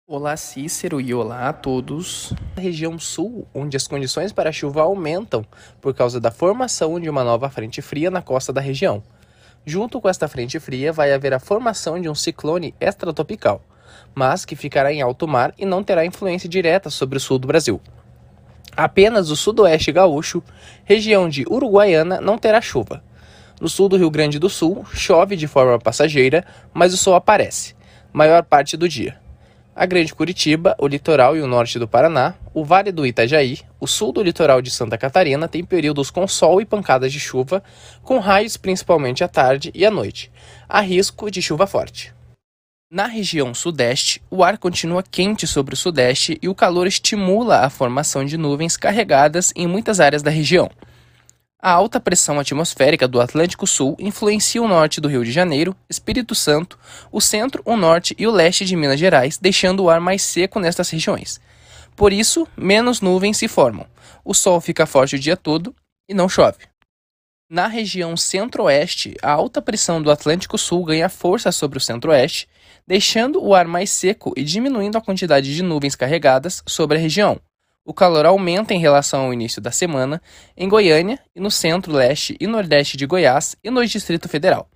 Olá 0.05 0.36
Cícero 0.38 1.00
e 1.01 1.13
olá 1.13 1.50
a 1.50 1.53
todos. 1.53 2.34
Na 2.55 2.62
região 2.62 3.00
sul, 3.00 3.48
onde 3.53 3.75
as 3.75 3.88
condições 3.88 4.32
para 4.32 4.51
chuva 4.51 4.82
aumentam 4.82 5.46
por 5.82 5.93
causa 5.93 6.20
da 6.20 6.29
formação 6.29 7.00
de 7.00 7.10
uma 7.10 7.24
nova 7.24 7.50
frente 7.50 7.82
fria 7.82 8.12
na 8.12 8.22
costa 8.22 8.53
da 8.53 8.62
região. 8.62 9.01
Junto 9.65 10.01
com 10.01 10.10
esta 10.10 10.27
frente 10.27 10.60
fria 10.60 10.91
vai 10.91 11.13
haver 11.13 11.34
a 11.34 11.39
formação 11.39 12.00
de 12.00 12.10
um 12.10 12.15
ciclone 12.15 12.75
extratropical, 12.82 13.62
mas 14.13 14.43
que 14.43 14.55
ficará 14.55 14.91
em 14.91 15.01
alto 15.01 15.27
mar 15.27 15.53
e 15.58 15.65
não 15.65 15.82
terá 15.82 16.05
influência 16.05 16.50
direta 16.50 16.89
sobre 16.89 17.17
o 17.17 17.22
sul 17.22 17.39
do 17.39 17.48
Brasil. 17.48 17.79
Apenas 18.75 19.29
o 19.29 19.36
sudoeste 19.36 19.91
gaúcho, 19.91 20.43
região 20.84 21.29
de 21.29 21.46
Uruguaiana, 21.48 22.20
não 22.20 22.38
terá 22.38 22.60
chuva. 22.60 23.03
No 23.62 23.70
sul 23.70 23.88
do 23.88 23.96
Rio 23.96 24.10
Grande 24.10 24.39
do 24.39 24.50
Sul, 24.50 24.84
chove 24.93 25.38
de 25.38 25.48
forma 25.48 25.79
passageira, 25.79 26.43
mas 26.74 26.93
o 26.93 26.98
sol 26.98 27.15
aparece, 27.15 27.75
maior 28.12 28.43
parte 28.43 28.75
do 28.75 28.89
dia. 28.89 29.23
A 29.75 29.86
Grande 29.86 30.13
Curitiba, 30.13 30.75
o 30.77 30.88
litoral 30.88 31.36
e 31.36 31.42
o 31.42 31.48
norte 31.48 31.80
do 31.80 31.88
Paraná, 31.88 32.36
o 32.53 32.63
Vale 32.63 32.92
do 32.92 33.06
Itajaí, 33.06 33.60
o 33.80 33.88
sul 33.88 34.12
do 34.12 34.22
litoral 34.22 34.62
de 34.62 34.70
Santa 34.70 34.98
Catarina 34.98 35.48
tem 35.48 35.63
períodos 35.63 36.12
com 36.12 36.27
sol 36.27 36.62
e 36.62 36.65
pancadas 36.65 37.12
de 37.12 37.20
chuva, 37.20 37.63
com 38.03 38.20
raios 38.20 38.56
principalmente 38.56 39.24
à 39.24 39.27
tarde 39.27 39.72
e 39.74 39.86
à 39.86 39.89
noite. 39.89 40.32
Há 40.70 40.82
risco 40.82 41.32
de 41.32 41.42
chuva 41.42 41.65
forte. 41.65 42.13
Na 42.92 43.08
região 43.08 43.56
sudeste, 43.56 44.22
o 44.30 44.44
ar 44.44 44.60
continua 44.60 45.01
quente 45.01 45.48
sobre 45.48 45.74
o 45.74 45.77
sudeste 45.77 46.38
e 46.39 46.48
o 46.48 46.53
calor 46.53 46.86
estimula 46.86 47.62
a 47.62 47.70
formação 47.70 48.24
de 48.24 48.38
nuvens 48.38 48.77
carregadas 48.77 49.51
em 49.56 49.65
muitas 49.65 50.00
áreas 50.00 50.22
da 50.22 50.30
região. 50.30 50.70
A 51.65 51.72
alta 51.72 51.98
pressão 51.98 52.41
atmosférica 52.41 53.08
do 53.08 53.22
Atlântico 53.22 53.65
Sul 53.65 53.96
influencia 53.98 54.62
o 54.62 54.67
norte 54.67 55.00
do 55.00 55.08
Rio 55.08 55.24
de 55.24 55.32
Janeiro, 55.32 55.74
Espírito 55.89 56.36
Santo, 56.36 56.77
o 57.10 57.22
centro, 57.22 57.62
o 57.63 57.77
norte 57.77 58.13
e 58.20 58.27
o 58.27 58.32
leste 58.32 58.65
de 58.65 58.75
Minas 58.75 59.00
Gerais, 59.00 59.38
deixando 59.38 59.82
o 59.82 59.89
ar 59.89 60.01
mais 60.01 60.24
seco 60.24 60.60
nestas 60.60 60.89
regiões. 60.89 61.39
Por 61.96 62.12
isso, 62.12 62.46
menos 62.58 63.00
nuvens 63.00 63.38
se 63.38 63.48
formam. 63.48 63.88
O 64.25 64.34
sol 64.34 64.60
fica 64.60 64.86
forte 64.86 65.15
o 65.15 65.20
dia 65.20 65.38
todo 65.38 65.74
e 66.10 66.13
não 66.13 66.27
chove. 66.27 66.58
Na 67.50 67.67
região 67.67 68.17
centro-oeste, 68.17 69.15
a 69.24 69.32
alta 69.32 69.62
pressão 69.62 70.01
do 70.01 70.12
Atlântico 70.12 70.58
Sul 70.58 70.84
ganha 70.84 71.08
força 71.08 71.50
sobre 71.50 71.77
o 71.77 71.82
centro-oeste, 71.82 72.46
deixando 72.86 73.41
o 73.41 73.55
ar 73.55 73.70
mais 73.70 73.89
seco 73.89 74.34
e 74.36 74.43
diminuindo 74.43 74.98
a 74.98 75.01
quantidade 75.01 75.55
de 75.55 75.63
nuvens 75.63 75.96
carregadas 75.96 76.62
sobre 76.67 76.98
a 76.98 77.01
região, 77.01 77.39
o 77.86 77.94
calor 77.94 78.25
aumenta 78.25 78.74
em 78.74 78.80
relação 78.80 79.25
ao 79.25 79.34
início 79.34 79.62
da 79.62 79.72
semana 79.72 80.22
em 80.56 80.70
Goiânia 80.70 81.20
e 81.36 81.40
no 81.40 81.52
centro, 81.52 81.92
leste 81.92 82.38
e 82.40 82.48
nordeste 82.48 82.96
de 82.96 83.06
Goiás 83.06 83.56
e 83.63 83.70
no 83.70 83.86
Distrito 83.86 84.30
Federal. 84.30 84.70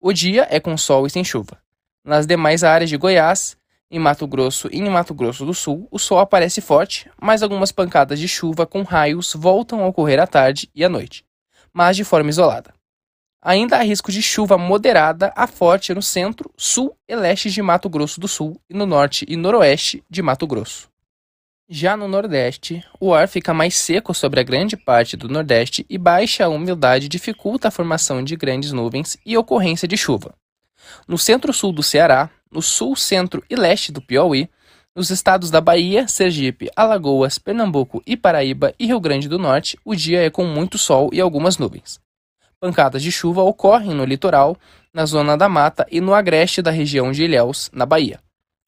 O 0.00 0.12
dia 0.12 0.46
é 0.50 0.58
com 0.58 0.76
sol 0.76 1.06
e 1.06 1.10
sem 1.10 1.22
chuva. 1.22 1.58
Nas 2.04 2.26
demais 2.26 2.64
áreas 2.64 2.88
de 2.88 2.96
Goiás, 2.96 3.56
em 3.90 3.98
Mato 3.98 4.26
Grosso 4.26 4.68
e 4.72 4.78
em 4.78 4.88
Mato 4.88 5.14
Grosso 5.14 5.44
do 5.44 5.52
Sul, 5.52 5.86
o 5.90 5.98
sol 5.98 6.18
aparece 6.18 6.60
forte, 6.60 7.10
mas 7.20 7.42
algumas 7.42 7.72
pancadas 7.72 8.18
de 8.18 8.26
chuva 8.26 8.66
com 8.66 8.82
raios 8.82 9.34
voltam 9.34 9.82
a 9.82 9.86
ocorrer 9.86 10.20
à 10.20 10.26
tarde 10.26 10.70
e 10.74 10.84
à 10.84 10.88
noite, 10.88 11.24
mas 11.72 11.96
de 11.96 12.04
forma 12.04 12.30
isolada. 12.30 12.74
Ainda 13.42 13.76
há 13.76 13.82
risco 13.82 14.10
de 14.10 14.22
chuva 14.22 14.58
moderada 14.58 15.32
a 15.36 15.46
forte 15.46 15.94
no 15.94 16.02
centro, 16.02 16.50
sul 16.56 16.96
e 17.06 17.14
leste 17.14 17.50
de 17.50 17.62
Mato 17.62 17.88
Grosso 17.88 18.18
do 18.18 18.26
Sul 18.26 18.60
e 18.68 18.74
no 18.74 18.86
norte 18.86 19.24
e 19.28 19.36
noroeste 19.36 20.02
de 20.10 20.22
Mato 20.22 20.46
Grosso. 20.46 20.88
Já 21.68 21.96
no 21.96 22.06
Nordeste, 22.06 22.84
o 23.00 23.12
ar 23.12 23.26
fica 23.26 23.52
mais 23.52 23.76
seco 23.76 24.14
sobre 24.14 24.38
a 24.38 24.44
grande 24.44 24.76
parte 24.76 25.16
do 25.16 25.28
Nordeste 25.28 25.84
e 25.90 25.98
baixa 25.98 26.48
umidade 26.48 27.08
dificulta 27.08 27.66
a 27.66 27.70
formação 27.72 28.22
de 28.22 28.36
grandes 28.36 28.70
nuvens 28.70 29.16
e 29.26 29.36
ocorrência 29.36 29.88
de 29.88 29.96
chuva. 29.96 30.32
No 31.08 31.18
centro-sul 31.18 31.72
do 31.72 31.82
Ceará, 31.82 32.30
no 32.52 32.62
sul, 32.62 32.94
centro 32.94 33.42
e 33.50 33.56
leste 33.56 33.90
do 33.90 34.00
Piauí, 34.00 34.48
nos 34.94 35.10
estados 35.10 35.50
da 35.50 35.60
Bahia, 35.60 36.06
Sergipe, 36.06 36.70
Alagoas, 36.76 37.36
Pernambuco 37.36 38.00
e 38.06 38.16
Paraíba 38.16 38.72
e 38.78 38.86
Rio 38.86 39.00
Grande 39.00 39.28
do 39.28 39.36
Norte, 39.36 39.76
o 39.84 39.96
dia 39.96 40.22
é 40.24 40.30
com 40.30 40.44
muito 40.44 40.78
sol 40.78 41.10
e 41.12 41.20
algumas 41.20 41.58
nuvens. 41.58 41.98
Pancadas 42.60 43.02
de 43.02 43.10
chuva 43.10 43.42
ocorrem 43.42 43.90
no 43.90 44.04
litoral, 44.04 44.56
na 44.94 45.04
zona 45.04 45.36
da 45.36 45.48
mata 45.48 45.84
e 45.90 46.00
no 46.00 46.14
agreste 46.14 46.62
da 46.62 46.70
região 46.70 47.10
de 47.10 47.24
Ilhéus, 47.24 47.68
na 47.72 47.84
Bahia, 47.84 48.20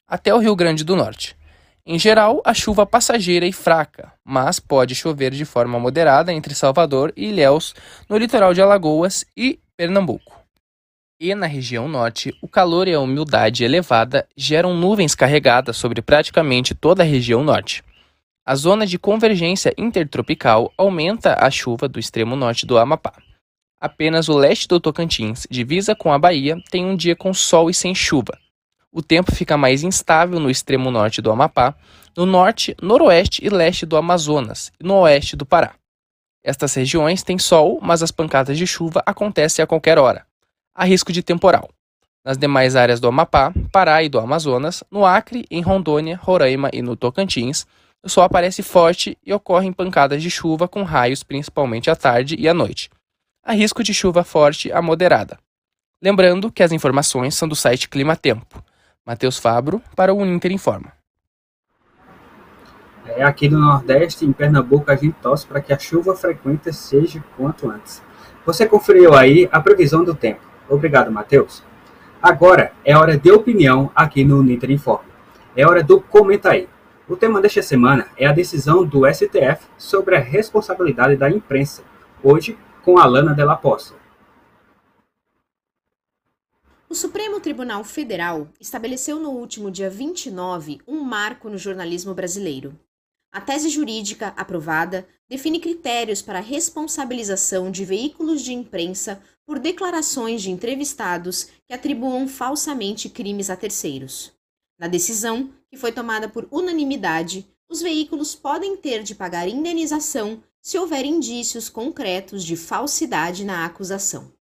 até 0.05 0.35
o 0.35 0.39
Rio 0.39 0.53
Grande 0.53 0.83
do 0.83 0.97
Norte. 0.97 1.38
Em 1.91 1.97
geral, 1.97 2.39
a 2.45 2.53
chuva 2.53 2.85
passageira 2.85 3.47
e 3.47 3.51
fraca, 3.51 4.13
mas 4.23 4.59
pode 4.59 4.93
chover 4.93 5.31
de 5.31 5.43
forma 5.43 5.79
moderada 5.79 6.31
entre 6.31 6.53
Salvador 6.53 7.11
e 7.17 7.29
Ilhéus, 7.29 7.73
no 8.07 8.15
litoral 8.15 8.53
de 8.53 8.61
Alagoas 8.61 9.25
e 9.35 9.59
Pernambuco. 9.75 10.39
E 11.19 11.33
na 11.33 11.47
região 11.47 11.87
norte, 11.87 12.31
o 12.43 12.47
calor 12.47 12.87
e 12.87 12.93
a 12.93 12.99
umidade 12.99 13.63
elevada 13.63 14.27
geram 14.37 14.75
nuvens 14.75 15.15
carregadas 15.15 15.77
sobre 15.77 15.99
praticamente 15.99 16.75
toda 16.75 17.01
a 17.01 17.05
região 17.07 17.43
norte. 17.43 17.83
A 18.45 18.53
zona 18.53 18.85
de 18.85 18.99
convergência 18.99 19.73
intertropical 19.75 20.71
aumenta 20.77 21.43
a 21.43 21.49
chuva 21.49 21.87
do 21.87 21.99
extremo 21.99 22.35
norte 22.35 22.67
do 22.67 22.77
Amapá. 22.77 23.13
Apenas 23.81 24.29
o 24.29 24.37
leste 24.37 24.67
do 24.67 24.79
Tocantins, 24.79 25.47
divisa 25.49 25.95
com 25.95 26.13
a 26.13 26.19
Bahia, 26.19 26.55
tem 26.69 26.85
um 26.85 26.95
dia 26.95 27.15
com 27.15 27.33
sol 27.33 27.67
e 27.67 27.73
sem 27.73 27.95
chuva 27.95 28.37
o 28.91 29.01
tempo 29.01 29.33
fica 29.33 29.57
mais 29.57 29.83
instável 29.83 30.39
no 30.39 30.49
extremo 30.49 30.89
norte 30.89 31.21
do 31.21 31.31
Amapá, 31.31 31.75
no 32.17 32.25
norte, 32.25 32.75
noroeste 32.81 33.45
e 33.45 33.49
leste 33.49 33.85
do 33.85 33.95
Amazonas 33.95 34.71
e 34.79 34.83
no 34.83 34.95
oeste 35.01 35.35
do 35.35 35.45
Pará. 35.45 35.73
Estas 36.43 36.73
regiões 36.73 37.21
têm 37.21 37.37
sol, 37.37 37.79
mas 37.81 38.01
as 38.01 38.11
pancadas 38.11 38.57
de 38.57 38.65
chuva 38.65 39.03
acontecem 39.05 39.61
a 39.61 39.67
qualquer 39.67 39.97
hora. 39.97 40.25
Há 40.73 40.85
risco 40.85 41.11
de 41.11 41.21
temporal. 41.21 41.69
Nas 42.25 42.37
demais 42.37 42.75
áreas 42.75 42.99
do 42.99 43.07
Amapá, 43.07 43.53
Pará 43.71 44.01
e 44.03 44.09
do 44.09 44.19
Amazonas, 44.19 44.83
no 44.89 45.05
Acre, 45.05 45.45
em 45.49 45.61
Rondônia, 45.61 46.19
Roraima 46.21 46.69
e 46.73 46.81
no 46.81 46.95
Tocantins, 46.95 47.65
o 48.01 48.09
sol 48.09 48.23
aparece 48.23 48.63
forte 48.63 49.17
e 49.25 49.33
ocorrem 49.33 49.73
pancadas 49.73 50.23
de 50.23 50.29
chuva 50.29 50.67
com 50.67 50.83
raios 50.83 51.21
principalmente 51.21 51.89
à 51.89 51.95
tarde 51.95 52.35
e 52.39 52.47
à 52.47 52.53
noite. 52.53 52.89
Há 53.43 53.53
risco 53.53 53.83
de 53.83 53.93
chuva 53.93 54.23
forte 54.23 54.71
a 54.71 54.81
moderada. 54.81 55.37
Lembrando 56.01 56.51
que 56.51 56.63
as 56.63 56.71
informações 56.71 57.35
são 57.35 57.47
do 57.47 57.55
site 57.55 57.89
Clima 57.89 58.15
Tempo. 58.15 58.63
Matheus 59.05 59.37
Fabro, 59.37 59.81
para 59.95 60.13
o 60.13 60.17
Uninter 60.17 60.51
Informa. 60.51 60.93
É, 63.05 63.23
aqui 63.23 63.49
no 63.49 63.59
Nordeste, 63.59 64.25
em 64.25 64.31
Pernambuco, 64.31 64.91
a 64.91 64.95
gente 64.95 65.15
torce 65.21 65.47
para 65.47 65.61
que 65.61 65.73
a 65.73 65.79
chuva 65.79 66.15
frequente 66.15 66.71
seja 66.71 67.23
quanto 67.35 67.69
antes. 67.69 68.03
Você 68.45 68.67
conferiu 68.67 69.13
aí 69.13 69.49
a 69.51 69.59
previsão 69.59 70.03
do 70.03 70.13
tempo. 70.13 70.41
Obrigado, 70.69 71.11
Matheus. 71.11 71.63
Agora 72.21 72.71
é 72.83 72.95
hora 72.95 73.17
de 73.17 73.31
opinião 73.31 73.91
aqui 73.95 74.23
no 74.23 74.39
Uninter 74.39 74.71
Informa. 74.71 75.09
É 75.55 75.65
hora 75.65 75.83
do 75.83 75.99
Comenta 75.99 76.51
aí. 76.51 76.67
O 77.07 77.15
tema 77.15 77.41
desta 77.41 77.61
semana 77.61 78.07
é 78.15 78.27
a 78.27 78.31
decisão 78.31 78.85
do 78.85 79.11
STF 79.11 79.65
sobre 79.77 80.15
a 80.15 80.19
responsabilidade 80.19 81.15
da 81.15 81.29
imprensa, 81.29 81.81
hoje 82.23 82.57
com 82.83 82.99
Alana 82.99 83.33
Della 83.33 83.55
Poça. 83.55 83.95
O 86.91 86.95
Supremo 86.95 87.39
Tribunal 87.39 87.83
Federal 87.83 88.49
estabeleceu 88.59 89.19
no 89.19 89.29
último 89.29 89.69
dia 89.69 89.91
29 89.91 90.81
um 90.87 91.01
marco 91.01 91.47
no 91.47 91.55
jornalismo 91.55 92.15
brasileiro. 92.15 92.77
A 93.31 93.39
tese 93.39 93.69
jurídica 93.69 94.33
aprovada 94.35 95.07
define 95.29 95.59
critérios 95.59 96.23
para 96.23 96.39
a 96.39 96.41
responsabilização 96.41 97.69
de 97.69 97.85
veículos 97.85 98.41
de 98.41 98.53
imprensa 98.53 99.21
por 99.45 99.59
declarações 99.59 100.41
de 100.41 100.49
entrevistados 100.49 101.49
que 101.67 101.75
atribuam 101.75 102.27
falsamente 102.27 103.07
crimes 103.07 103.51
a 103.51 103.55
terceiros. 103.55 104.33
Na 104.79 104.87
decisão, 104.87 105.53
que 105.69 105.77
foi 105.77 105.91
tomada 105.91 106.27
por 106.27 106.47
unanimidade, 106.49 107.47
os 107.69 107.83
veículos 107.83 108.33
podem 108.33 108.75
ter 108.75 109.03
de 109.03 109.13
pagar 109.13 109.47
indenização 109.47 110.41
se 110.59 110.75
houver 110.79 111.05
indícios 111.05 111.69
concretos 111.69 112.43
de 112.43 112.57
falsidade 112.57 113.45
na 113.45 113.63
acusação. 113.63 114.38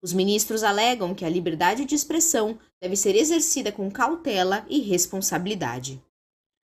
Os 0.00 0.12
ministros 0.12 0.62
alegam 0.62 1.14
que 1.14 1.24
a 1.24 1.28
liberdade 1.28 1.84
de 1.84 1.94
expressão 1.94 2.58
deve 2.80 2.96
ser 2.96 3.16
exercida 3.16 3.72
com 3.72 3.90
cautela 3.90 4.64
e 4.68 4.78
responsabilidade. 4.80 6.00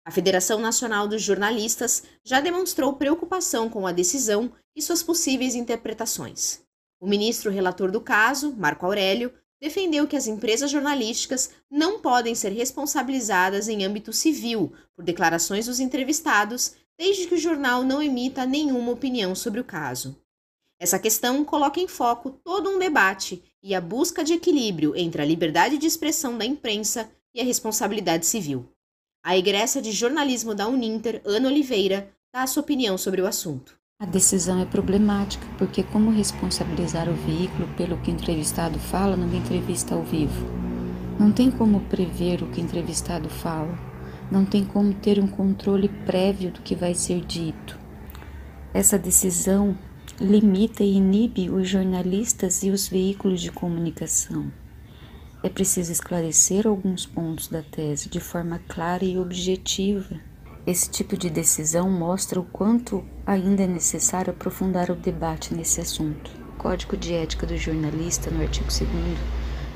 A 0.06 0.10
Federação 0.10 0.60
Nacional 0.60 1.08
dos 1.08 1.22
Jornalistas 1.22 2.04
já 2.22 2.40
demonstrou 2.40 2.92
preocupação 2.92 3.68
com 3.68 3.86
a 3.86 3.92
decisão 3.92 4.52
e 4.76 4.82
suas 4.82 5.02
possíveis 5.02 5.54
interpretações. 5.54 6.60
O 7.00 7.08
ministro 7.08 7.50
relator 7.50 7.90
do 7.90 8.00
caso, 8.00 8.54
Marco 8.56 8.86
Aurélio, 8.86 9.32
defendeu 9.60 10.06
que 10.06 10.16
as 10.16 10.26
empresas 10.26 10.70
jornalísticas 10.70 11.50
não 11.70 12.00
podem 12.00 12.34
ser 12.34 12.50
responsabilizadas 12.50 13.66
em 13.66 13.84
âmbito 13.84 14.12
civil 14.12 14.72
por 14.94 15.04
declarações 15.04 15.66
dos 15.66 15.80
entrevistados, 15.80 16.74
desde 16.98 17.26
que 17.26 17.34
o 17.34 17.38
jornal 17.38 17.82
não 17.82 18.02
emita 18.02 18.46
nenhuma 18.46 18.92
opinião 18.92 19.34
sobre 19.34 19.58
o 19.58 19.64
caso. 19.64 20.22
Essa 20.78 20.98
questão 20.98 21.44
coloca 21.44 21.80
em 21.80 21.88
foco 21.88 22.30
todo 22.30 22.68
um 22.68 22.78
debate 22.78 23.42
e 23.62 23.74
a 23.74 23.80
busca 23.80 24.24
de 24.24 24.34
equilíbrio 24.34 24.94
entre 24.96 25.22
a 25.22 25.24
liberdade 25.24 25.78
de 25.78 25.86
expressão 25.86 26.36
da 26.36 26.44
imprensa 26.44 27.10
e 27.34 27.40
a 27.40 27.44
responsabilidade 27.44 28.26
civil. 28.26 28.68
A 29.24 29.36
egressa 29.38 29.80
de 29.80 29.90
jornalismo 29.92 30.54
da 30.54 30.68
Uninter, 30.68 31.22
Ana 31.24 31.48
Oliveira, 31.48 32.10
dá 32.34 32.42
a 32.42 32.46
sua 32.46 32.62
opinião 32.62 32.98
sobre 32.98 33.22
o 33.22 33.26
assunto. 33.26 33.78
A 34.02 34.04
decisão 34.04 34.60
é 34.60 34.66
problemática 34.66 35.46
porque 35.56 35.82
como 35.82 36.10
responsabilizar 36.10 37.08
o 37.08 37.14
veículo 37.14 37.66
pelo 37.76 37.96
que 38.02 38.10
o 38.10 38.14
entrevistado 38.14 38.78
fala 38.78 39.16
numa 39.16 39.36
entrevista 39.36 39.94
ao 39.94 40.02
vivo? 40.02 40.46
Não 41.18 41.32
tem 41.32 41.50
como 41.50 41.80
prever 41.82 42.42
o 42.42 42.50
que 42.50 42.60
o 42.60 42.64
entrevistado 42.64 43.30
fala, 43.30 43.78
não 44.30 44.44
tem 44.44 44.64
como 44.64 44.92
ter 44.92 45.20
um 45.20 45.28
controle 45.28 45.88
prévio 45.88 46.50
do 46.50 46.60
que 46.60 46.74
vai 46.74 46.94
ser 46.94 47.24
dito. 47.24 47.78
Essa 48.74 48.98
decisão 48.98 49.78
limita 50.20 50.84
e 50.84 50.94
inibe 50.94 51.50
os 51.50 51.68
jornalistas 51.68 52.62
e 52.62 52.70
os 52.70 52.86
veículos 52.86 53.40
de 53.40 53.50
comunicação. 53.50 54.52
É 55.42 55.48
preciso 55.48 55.90
esclarecer 55.90 56.66
alguns 56.66 57.04
pontos 57.04 57.48
da 57.48 57.62
tese 57.62 58.08
de 58.08 58.20
forma 58.20 58.60
clara 58.68 59.04
e 59.04 59.18
objetiva. 59.18 60.20
Esse 60.64 60.88
tipo 60.88 61.16
de 61.16 61.28
decisão 61.28 61.90
mostra 61.90 62.38
o 62.40 62.44
quanto 62.44 63.04
ainda 63.26 63.64
é 63.64 63.66
necessário 63.66 64.32
aprofundar 64.32 64.88
o 64.90 64.94
debate 64.94 65.52
nesse 65.52 65.80
assunto. 65.80 66.30
O 66.54 66.56
Código 66.56 66.96
de 66.96 67.12
Ética 67.12 67.44
do 67.44 67.58
Jornalista, 67.58 68.30
no 68.30 68.40
artigo 68.40 68.68
2, 68.68 68.84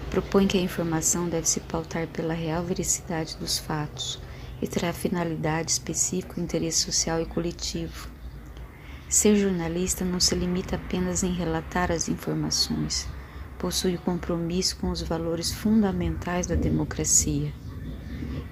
propõe 0.09 0.47
que 0.47 0.57
a 0.57 0.63
informação 0.63 1.29
deve 1.29 1.49
se 1.49 1.61
pautar 1.61 2.07
pela 2.07 2.33
real 2.33 2.63
veracidade 2.63 3.37
dos 3.37 3.59
fatos 3.59 4.21
e 4.63 4.69
terá 4.69 4.93
finalidade 4.93 5.73
específica, 5.73 6.41
interesse 6.41 6.79
social 6.79 7.21
e 7.21 7.27
coletivo. 7.27 8.18
Ser 9.09 9.37
jornalista 9.37 10.05
não 10.05 10.21
se 10.21 10.35
limita 10.35 10.77
apenas 10.77 11.23
em 11.23 11.33
relatar 11.33 11.91
as 11.91 12.11
informações, 12.11 13.09
possui 13.59 13.97
compromisso 13.97 14.77
com 14.77 14.91
os 14.91 15.01
valores 15.01 15.51
fundamentais 15.51 16.47
da 16.47 16.55
democracia. 16.55 17.51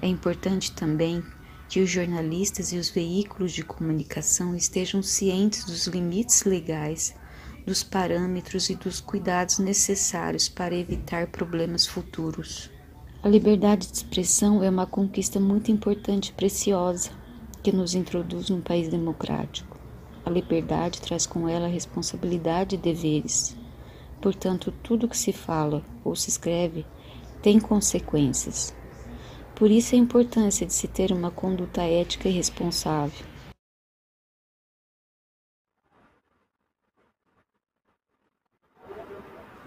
É 0.01 0.07
importante 0.07 0.71
também 0.71 1.23
que 1.69 1.79
os 1.79 1.89
jornalistas 1.89 2.71
e 2.71 2.77
os 2.77 2.89
veículos 2.89 3.51
de 3.51 3.63
comunicação 3.63 4.55
estejam 4.55 5.03
cientes 5.03 5.63
dos 5.63 5.85
limites 5.85 6.43
legais, 6.43 7.13
dos 7.65 7.83
parâmetros 7.83 8.69
e 8.69 8.75
dos 8.75 8.99
cuidados 8.99 9.59
necessários 9.59 10.49
para 10.49 10.75
evitar 10.75 11.27
problemas 11.27 11.85
futuros. 11.85 12.71
A 13.21 13.27
liberdade 13.27 13.87
de 13.87 13.97
expressão 13.97 14.63
é 14.63 14.69
uma 14.69 14.87
conquista 14.87 15.39
muito 15.39 15.69
importante 15.69 16.29
e 16.29 16.33
preciosa 16.33 17.11
que 17.61 17.71
nos 17.71 17.93
introduz 17.93 18.49
num 18.49 18.61
país 18.61 18.87
democrático. 18.87 19.66
A 20.27 20.29
liberdade 20.29 21.01
traz 21.01 21.25
com 21.25 21.47
ela 21.47 21.69
responsabilidade 21.69 22.75
e 22.75 22.77
deveres. 22.77 23.57
Portanto, 24.21 24.73
tudo 24.83 25.07
que 25.07 25.15
se 25.15 25.31
fala 25.31 25.81
ou 26.03 26.17
se 26.17 26.27
escreve 26.29 26.85
tem 27.41 27.61
consequências. 27.61 28.75
Por 29.55 29.71
isso 29.71 29.95
a 29.95 29.97
importância 29.97 30.67
de 30.67 30.73
se 30.73 30.85
ter 30.85 31.13
uma 31.13 31.31
conduta 31.31 31.81
ética 31.81 32.27
e 32.27 32.33
responsável. 32.33 33.25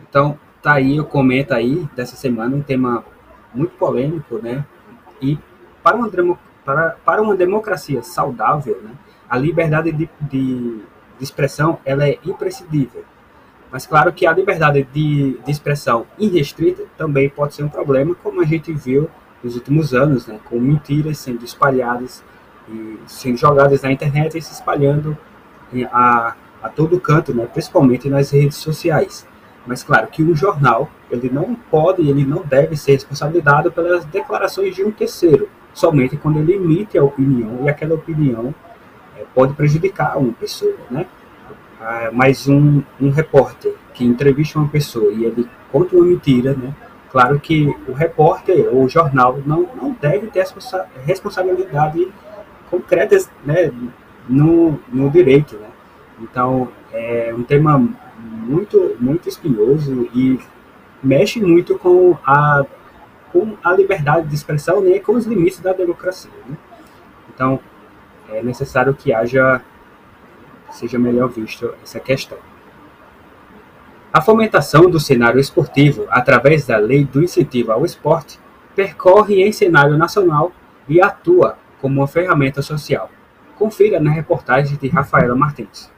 Então, 0.06 0.38
tá 0.62 0.74
aí 0.74 1.00
o 1.00 1.06
comenta 1.06 1.54
aí 1.54 1.88
dessa 1.96 2.16
semana 2.16 2.54
um 2.54 2.62
tema 2.62 3.02
muito 3.54 3.74
polêmico, 3.78 4.36
né? 4.36 4.66
E 5.22 5.38
para 5.82 5.96
uma, 5.96 6.38
para, 6.66 6.90
para 7.02 7.22
uma 7.22 7.34
democracia 7.34 8.02
saudável, 8.02 8.78
né, 8.82 8.94
a 9.30 9.38
liberdade 9.38 9.92
de, 9.92 10.10
de, 10.20 10.80
de, 11.18 11.22
expressão 11.24 11.78
ela 11.84 12.06
é 12.06 12.18
imprescindível. 12.26 13.04
Mas 13.70 13.86
claro 13.86 14.12
que 14.12 14.26
a 14.26 14.32
liberdade 14.32 14.82
de, 14.92 15.38
de 15.44 15.50
expressão 15.50 16.04
irrestrita 16.18 16.82
também 16.98 17.28
pode 17.28 17.54
ser 17.54 17.62
um 17.62 17.68
problema, 17.68 18.14
como 18.16 18.40
a 18.40 18.44
gente 18.44 18.72
viu 18.72 19.08
nos 19.42 19.54
últimos 19.54 19.94
anos, 19.94 20.26
né, 20.26 20.40
com 20.44 20.58
mentiras 20.58 21.18
sendo 21.18 21.44
espalhadas 21.44 22.22
e 22.68 22.98
sendo 23.06 23.36
jogadas 23.36 23.82
na 23.82 23.92
internet 23.92 24.36
e 24.36 24.42
se 24.42 24.52
espalhando 24.52 25.16
a, 25.92 26.34
a 26.60 26.68
todo 26.68 27.00
canto, 27.00 27.32
né, 27.32 27.46
principalmente 27.46 28.08
nas 28.08 28.30
redes 28.32 28.56
sociais. 28.56 29.26
Mas 29.64 29.84
claro 29.84 30.08
que 30.08 30.22
um 30.22 30.34
jornal 30.34 30.90
ele 31.10 31.30
não 31.30 31.54
pode, 31.54 32.08
ele 32.08 32.24
não 32.24 32.42
deve 32.42 32.76
ser 32.76 32.92
responsabilizado 32.92 33.70
pelas 33.70 34.04
declarações 34.06 34.74
de 34.74 34.82
um 34.82 34.90
terceiro, 34.90 35.48
somente 35.72 36.16
quando 36.16 36.38
ele 36.40 36.54
emite 36.54 36.98
a 36.98 37.04
opinião 37.04 37.64
e 37.64 37.68
aquela 37.68 37.94
opinião 37.94 38.52
pode 39.34 39.54
prejudicar 39.54 40.18
uma 40.18 40.32
pessoa, 40.32 40.76
né? 40.90 41.06
Ah, 41.80 42.10
mas 42.12 42.46
um, 42.46 42.82
um 43.00 43.10
repórter 43.10 43.74
que 43.94 44.04
entrevista 44.04 44.58
uma 44.58 44.68
pessoa 44.68 45.12
e 45.12 45.24
ele 45.24 45.48
conta 45.72 45.96
uma 45.96 46.04
mentira, 46.04 46.54
né? 46.54 46.74
Claro 47.10 47.40
que 47.40 47.66
o 47.88 47.92
repórter 47.92 48.68
ou 48.72 48.84
o 48.84 48.88
jornal 48.88 49.40
não, 49.44 49.68
não 49.74 49.96
deve 50.00 50.28
ter 50.28 50.40
responsa 50.40 50.86
responsabilidade 51.04 52.06
concreta 52.70 53.18
né, 53.44 53.72
no, 54.28 54.78
no 54.88 55.10
direito. 55.10 55.56
Né? 55.56 55.68
Então, 56.20 56.68
é 56.92 57.34
um 57.36 57.42
tema 57.42 57.82
muito, 58.16 58.96
muito 59.00 59.28
espinhoso 59.28 60.08
e 60.14 60.38
mexe 61.02 61.40
muito 61.40 61.76
com 61.78 62.16
a, 62.24 62.64
com 63.32 63.56
a 63.62 63.72
liberdade 63.72 64.28
de 64.28 64.34
expressão 64.34 64.80
né, 64.80 64.96
e 64.96 65.00
com 65.00 65.14
os 65.14 65.26
limites 65.26 65.58
da 65.58 65.72
democracia. 65.72 66.30
Né? 66.48 66.56
Então, 67.34 67.58
é 68.32 68.42
necessário 68.42 68.94
que 68.94 69.12
haja, 69.12 69.60
seja 70.70 70.98
melhor 70.98 71.28
visto 71.28 71.74
essa 71.82 71.98
questão. 72.00 72.38
A 74.12 74.20
fomentação 74.20 74.90
do 74.90 74.98
cenário 74.98 75.38
esportivo 75.38 76.06
através 76.10 76.66
da 76.66 76.76
Lei 76.76 77.04
do 77.04 77.22
Incentivo 77.22 77.70
ao 77.70 77.84
Esporte 77.84 78.40
percorre 78.74 79.42
em 79.42 79.52
cenário 79.52 79.96
nacional 79.96 80.52
e 80.88 81.00
atua 81.00 81.56
como 81.80 82.00
uma 82.00 82.08
ferramenta 82.08 82.60
social. 82.60 83.10
Confira 83.56 84.00
na 84.00 84.10
reportagem 84.10 84.76
de 84.76 84.88
Rafaela 84.88 85.36
Martins. 85.36 85.92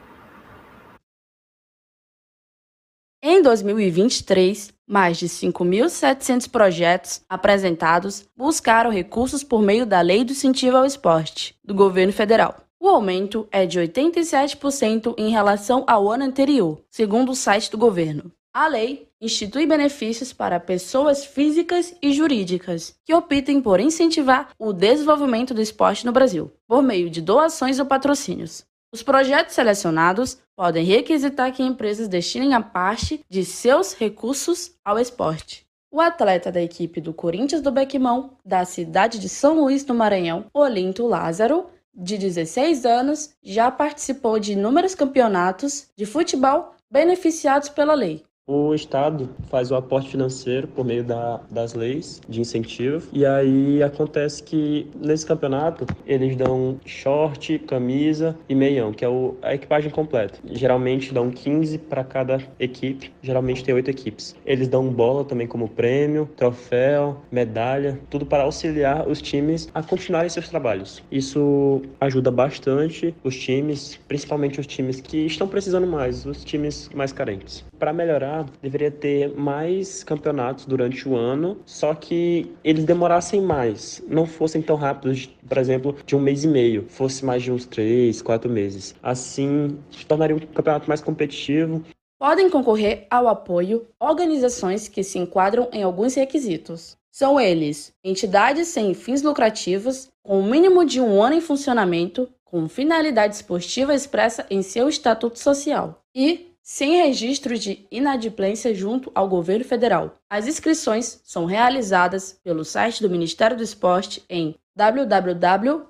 Em 3.22 3.40
2023, 3.40 4.74
mais 4.92 5.16
de 5.16 5.26
5.700 5.26 6.50
projetos 6.50 7.22
apresentados 7.26 8.26
buscaram 8.36 8.90
recursos 8.90 9.42
por 9.42 9.62
meio 9.62 9.86
da 9.86 10.02
Lei 10.02 10.22
do 10.22 10.32
Incentivo 10.32 10.76
ao 10.76 10.84
Esporte, 10.84 11.56
do 11.64 11.74
governo 11.74 12.12
federal. 12.12 12.56
O 12.78 12.88
aumento 12.88 13.48
é 13.50 13.64
de 13.64 13.80
87% 13.80 15.14
em 15.16 15.30
relação 15.30 15.82
ao 15.86 16.10
ano 16.10 16.24
anterior, 16.24 16.78
segundo 16.90 17.32
o 17.32 17.34
site 17.34 17.70
do 17.70 17.78
governo. 17.78 18.30
A 18.52 18.66
lei 18.68 19.08
institui 19.18 19.64
benefícios 19.64 20.30
para 20.30 20.60
pessoas 20.60 21.24
físicas 21.24 21.94
e 22.02 22.12
jurídicas 22.12 22.94
que 23.06 23.14
optem 23.14 23.62
por 23.62 23.80
incentivar 23.80 24.50
o 24.58 24.74
desenvolvimento 24.74 25.54
do 25.54 25.62
esporte 25.62 26.04
no 26.04 26.12
Brasil, 26.12 26.52
por 26.68 26.82
meio 26.82 27.08
de 27.08 27.22
doações 27.22 27.78
ou 27.78 27.86
patrocínios. 27.86 28.62
Os 28.92 29.02
projetos 29.02 29.54
selecionados 29.54 30.36
podem 30.62 30.84
requisitar 30.84 31.50
que 31.50 31.60
empresas 31.60 32.06
destinem 32.06 32.54
a 32.54 32.60
parte 32.60 33.24
de 33.28 33.44
seus 33.44 33.94
recursos 33.94 34.70
ao 34.84 34.96
esporte. 34.96 35.66
O 35.90 36.00
atleta 36.00 36.52
da 36.52 36.62
equipe 36.62 37.00
do 37.00 37.12
Corinthians 37.12 37.60
do 37.60 37.72
Bequimão, 37.72 38.36
da 38.46 38.64
cidade 38.64 39.18
de 39.18 39.28
São 39.28 39.60
Luís 39.60 39.82
do 39.82 39.92
Maranhão, 39.92 40.46
Olinto 40.54 41.04
Lázaro, 41.04 41.66
de 41.92 42.16
16 42.16 42.86
anos, 42.86 43.34
já 43.42 43.72
participou 43.72 44.38
de 44.38 44.52
inúmeros 44.52 44.94
campeonatos 44.94 45.88
de 45.96 46.06
futebol 46.06 46.76
beneficiados 46.88 47.68
pela 47.68 47.94
lei. 47.94 48.22
O 48.44 48.74
Estado 48.74 49.30
faz 49.48 49.70
o 49.70 49.76
aporte 49.76 50.10
financeiro 50.10 50.66
por 50.66 50.84
meio 50.84 51.04
da, 51.04 51.40
das 51.48 51.74
leis 51.74 52.20
de 52.28 52.40
incentivo 52.40 53.06
e 53.12 53.24
aí 53.24 53.80
acontece 53.80 54.42
que 54.42 54.90
nesse 54.96 55.24
campeonato 55.24 55.86
eles 56.04 56.34
dão 56.34 56.76
short, 56.84 57.60
camisa 57.60 58.36
e 58.48 58.54
meião, 58.56 58.92
que 58.92 59.04
é 59.04 59.08
o, 59.08 59.36
a 59.42 59.54
equipagem 59.54 59.92
completa. 59.92 60.40
Geralmente 60.44 61.14
dão 61.14 61.30
15 61.30 61.78
para 61.78 62.02
cada 62.02 62.42
equipe, 62.58 63.12
geralmente 63.22 63.62
tem 63.62 63.76
8 63.76 63.88
equipes. 63.88 64.34
Eles 64.44 64.66
dão 64.66 64.88
bola 64.88 65.24
também 65.24 65.46
como 65.46 65.68
prêmio, 65.68 66.28
troféu, 66.36 67.18
medalha, 67.30 68.00
tudo 68.10 68.26
para 68.26 68.42
auxiliar 68.42 69.08
os 69.08 69.22
times 69.22 69.70
a 69.72 69.84
continuarem 69.84 70.28
seus 70.28 70.48
trabalhos. 70.48 71.00
Isso 71.12 71.80
ajuda 72.00 72.32
bastante 72.32 73.14
os 73.22 73.36
times, 73.38 74.00
principalmente 74.08 74.58
os 74.58 74.66
times 74.66 75.00
que 75.00 75.26
estão 75.26 75.46
precisando 75.46 75.86
mais, 75.86 76.26
os 76.26 76.42
times 76.42 76.90
mais 76.92 77.12
carentes. 77.12 77.64
Para 77.78 77.92
melhorar 77.92 78.31
deveria 78.62 78.90
ter 78.90 79.34
mais 79.36 80.02
campeonatos 80.02 80.64
durante 80.64 81.08
o 81.08 81.16
ano, 81.16 81.58
só 81.66 81.94
que 81.94 82.50
eles 82.64 82.84
demorassem 82.84 83.40
mais, 83.40 84.02
não 84.08 84.26
fossem 84.26 84.62
tão 84.62 84.76
rápidos, 84.76 85.26
por 85.46 85.58
exemplo, 85.58 85.96
de 86.06 86.16
um 86.16 86.20
mês 86.20 86.44
e 86.44 86.48
meio, 86.48 86.86
fosse 86.88 87.24
mais 87.24 87.42
de 87.42 87.52
uns 87.52 87.66
três, 87.66 88.22
quatro 88.22 88.50
meses. 88.50 88.94
Assim, 89.02 89.78
tornaria 90.08 90.36
um 90.36 90.40
campeonato 90.40 90.88
mais 90.88 91.00
competitivo. 91.00 91.82
Podem 92.18 92.48
concorrer 92.48 93.06
ao 93.10 93.28
apoio 93.28 93.86
organizações 93.98 94.88
que 94.88 95.02
se 95.02 95.18
enquadram 95.18 95.68
em 95.72 95.82
alguns 95.82 96.14
requisitos. 96.14 96.96
São 97.10 97.38
eles: 97.38 97.92
entidades 98.02 98.68
sem 98.68 98.94
fins 98.94 99.22
lucrativos, 99.22 100.08
com 100.22 100.40
o 100.40 100.44
mínimo 100.44 100.84
de 100.84 101.00
um 101.00 101.22
ano 101.22 101.36
em 101.36 101.40
funcionamento, 101.40 102.28
com 102.44 102.68
finalidade 102.68 103.34
esportiva 103.34 103.94
expressa 103.94 104.46
em 104.50 104.62
seu 104.62 104.88
estatuto 104.88 105.38
social, 105.38 106.02
e 106.14 106.51
sem 106.62 107.02
registro 107.02 107.58
de 107.58 107.86
inadimplência 107.90 108.72
junto 108.74 109.10
ao 109.14 109.28
governo 109.28 109.64
federal. 109.64 110.16
As 110.30 110.46
inscrições 110.46 111.20
são 111.24 111.44
realizadas 111.44 112.38
pelo 112.44 112.64
site 112.64 113.02
do 113.02 113.10
Ministério 113.10 113.56
do 113.56 113.62
Esporte 113.62 114.24
em 114.30 114.54
www.gov.br. 114.74 115.82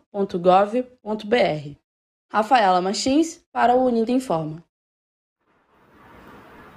Rafaela 2.33 2.81
Machins 2.81 3.45
para 3.53 3.75
o 3.75 3.85
Unido 3.85 4.11
Informa. 4.11 4.65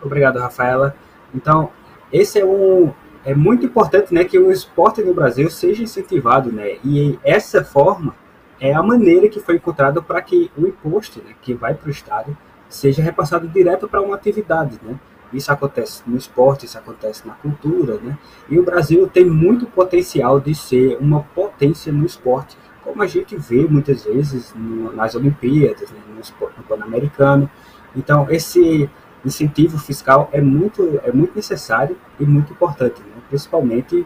Obrigado, 0.04 0.38
Rafaela. 0.40 0.96
Então, 1.34 1.72
esse 2.12 2.40
é 2.40 2.46
um 2.46 2.94
é 3.24 3.34
muito 3.34 3.66
importante, 3.66 4.14
né, 4.14 4.24
que 4.24 4.38
o 4.38 4.52
esporte 4.52 5.02
no 5.02 5.12
Brasil 5.12 5.50
seja 5.50 5.82
incentivado, 5.82 6.52
né? 6.52 6.78
E 6.86 7.18
essa 7.24 7.66
forma 7.66 8.16
é 8.60 8.72
a 8.72 8.84
maneira 8.84 9.28
que 9.28 9.40
foi 9.40 9.56
encontrada 9.56 10.00
para 10.00 10.22
que 10.22 10.52
o 10.56 10.68
imposto, 10.68 11.24
né, 11.24 11.34
que 11.42 11.52
vai 11.56 11.74
para 11.74 11.88
o 11.88 11.92
estado 11.92 12.38
seja 12.76 13.02
repassado 13.02 13.48
direto 13.48 13.88
para 13.88 14.02
uma 14.02 14.16
atividade, 14.16 14.80
né? 14.84 15.00
Isso 15.34 15.52
acontece 15.52 16.04
no 16.06 16.18
esporte, 16.18 16.66
isso 16.66 16.78
acontece 16.78 17.28
na 17.28 17.34
cultura, 17.34 17.98
né? 18.00 18.18
E 18.50 18.60
o 18.60 18.64
Brasil 18.64 19.08
tem 19.08 19.26
muito 19.26 19.66
potencial 19.66 20.40
de 20.40 20.54
ser 20.54 20.98
uma 21.00 21.22
potência 21.24 21.92
no 21.92 22.06
esporte, 22.06 22.58
como 22.84 23.02
a 23.02 23.08
gente 23.08 23.36
vê 23.36 23.66
muitas 23.68 24.04
vezes 24.04 24.54
no, 24.56 24.94
nas 24.94 25.16
Olimpíadas, 25.16 25.90
né? 25.92 26.00
no, 26.14 26.22
esporte, 26.22 26.58
no 26.58 26.64
Pan-Americano. 26.64 27.50
Então, 27.96 28.28
esse 28.30 28.90
incentivo 29.26 29.80
fiscal 29.80 30.30
é 30.32 30.40
muito, 30.40 31.02
é 31.04 31.12
muito 31.12 31.36
necessário 31.36 31.98
e 32.20 32.24
muito 32.24 32.54
importante, 32.54 33.02
né? 33.02 33.16
principalmente 33.28 34.06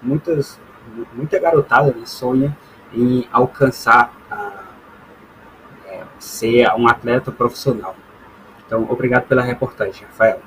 muitas, 0.00 0.60
muita 1.12 1.38
garotada 1.40 1.92
né? 1.92 2.06
sonha 2.06 2.56
em 2.94 3.26
alcançar 3.32 4.14
a, 4.30 4.64
é, 5.86 6.04
ser 6.18 6.68
um 6.76 6.86
atleta 6.86 7.32
profissional. 7.32 7.96
Então, 8.70 8.86
obrigado 8.88 9.26
pela 9.26 9.42
reportagem, 9.42 10.06
Rafael. 10.06 10.38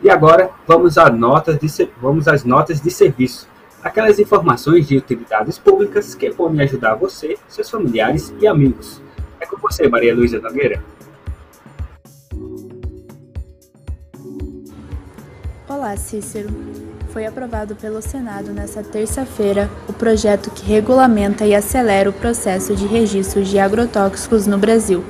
E 0.00 0.08
agora 0.08 0.50
vamos, 0.64 0.96
a 0.96 1.10
notas 1.10 1.58
de, 1.58 1.90
vamos 2.00 2.28
às 2.28 2.44
notas 2.44 2.80
de 2.80 2.92
serviço. 2.92 3.48
Aquelas 3.82 4.20
informações 4.20 4.86
de 4.86 4.96
utilidades 4.96 5.58
públicas 5.58 6.14
que 6.14 6.30
podem 6.30 6.60
ajudar 6.60 6.94
você, 6.94 7.36
seus 7.48 7.68
familiares 7.68 8.32
e 8.38 8.46
amigos. 8.46 9.02
É 9.40 9.46
com 9.46 9.56
você, 9.56 9.88
Maria 9.88 10.14
Luísa 10.14 10.38
Nogueira. 10.38 10.80
Olá, 15.68 15.96
Cícero. 15.96 16.50
Foi 17.08 17.26
aprovado 17.26 17.74
pelo 17.74 18.00
Senado 18.00 18.52
nesta 18.52 18.84
terça-feira 18.84 19.68
o 19.88 19.92
projeto 19.92 20.52
que 20.52 20.64
regulamenta 20.64 21.44
e 21.44 21.52
acelera 21.52 22.08
o 22.08 22.12
processo 22.12 22.76
de 22.76 22.86
registro 22.86 23.42
de 23.42 23.58
agrotóxicos 23.58 24.46
no 24.46 24.56
Brasil. 24.56 25.02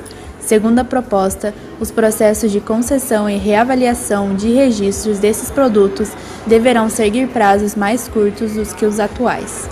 Segundo 0.48 0.78
a 0.78 0.84
proposta, 0.84 1.52
os 1.78 1.90
processos 1.90 2.50
de 2.50 2.58
concessão 2.58 3.28
e 3.28 3.36
reavaliação 3.36 4.34
de 4.34 4.50
registros 4.50 5.18
desses 5.18 5.50
produtos 5.50 6.10
deverão 6.46 6.88
seguir 6.88 7.28
prazos 7.28 7.74
mais 7.74 8.08
curtos 8.08 8.54
do 8.54 8.74
que 8.74 8.86
os 8.86 8.98
atuais. 8.98 9.68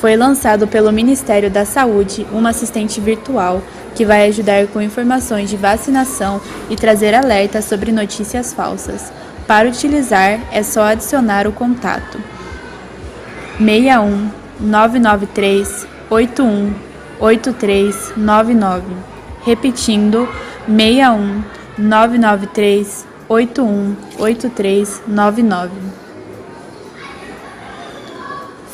Foi 0.00 0.16
lançado 0.16 0.66
pelo 0.66 0.90
Ministério 0.90 1.50
da 1.50 1.66
Saúde 1.66 2.26
uma 2.32 2.48
assistente 2.48 3.02
virtual 3.02 3.60
que 3.94 4.06
vai 4.06 4.26
ajudar 4.28 4.66
com 4.68 4.80
informações 4.80 5.50
de 5.50 5.58
vacinação 5.58 6.40
e 6.70 6.74
trazer 6.74 7.12
alertas 7.12 7.66
sobre 7.66 7.92
notícias 7.92 8.54
falsas. 8.54 9.12
Para 9.46 9.68
utilizar, 9.68 10.40
é 10.50 10.62
só 10.62 10.84
adicionar 10.84 11.46
o 11.46 11.52
contato 11.52 12.18
61 13.58 14.30
993 14.58 15.86
81 16.08 16.93
8399. 17.20 18.84
Repetindo, 19.44 20.28
61 20.66 21.42
993 21.78 23.06
81 23.28 23.96
8399. 24.18 26.04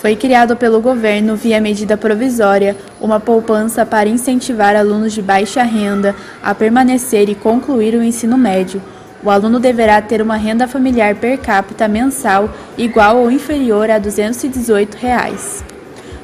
Foi 0.00 0.16
criado 0.16 0.57
pelo 0.57 0.81
governo, 0.81 1.37
via 1.37 1.61
medida 1.61 1.94
provisória, 1.94 2.74
uma 2.98 3.20
poupança 3.20 3.85
para 3.85 4.09
incentivar 4.09 4.74
alunos 4.74 5.12
de 5.12 5.20
baixa 5.20 5.62
renda 5.62 6.16
a 6.42 6.55
permanecer 6.55 7.29
e 7.29 7.35
concluir 7.35 7.94
o 7.94 8.03
ensino 8.03 8.38
médio. 8.38 8.81
O 9.22 9.29
aluno 9.29 9.61
deverá 9.61 10.00
ter 10.00 10.22
uma 10.22 10.37
renda 10.37 10.66
familiar 10.66 11.14
per 11.16 11.37
capita 11.38 11.87
mensal 11.87 12.48
igual 12.79 13.18
ou 13.18 13.31
inferior 13.31 13.90
a 13.90 13.98
218 13.98 14.94
reais. 14.94 15.62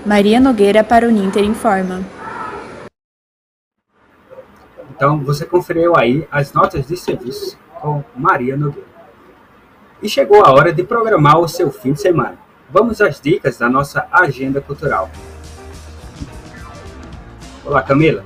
Maria 0.07 0.39
Nogueira 0.39 0.85
para 0.85 1.09
o 1.09 1.11
Ninter 1.11 1.43
informa. 1.43 2.01
Então, 4.89 5.19
você 5.19 5.45
conferiu 5.45 5.97
aí 5.97 6.25
as 6.31 6.53
notas 6.53 6.87
de 6.87 6.97
serviço 6.97 7.59
com 7.81 8.05
Maria 8.15 8.57
Nogueira. 8.57 8.87
E 10.01 10.09
chegou 10.09 10.45
a 10.45 10.53
hora 10.53 10.73
de 10.73 10.85
programar 10.85 11.41
o 11.41 11.49
seu 11.49 11.73
fim 11.73 11.93
de 11.93 12.01
semana. 12.01 12.39
Vamos 12.71 13.01
às 13.01 13.21
dicas 13.21 13.59
da 13.59 13.69
nossa 13.69 14.07
agenda 14.13 14.61
cultural. 14.61 15.11
Olá, 17.65 17.83
Camila. 17.83 18.25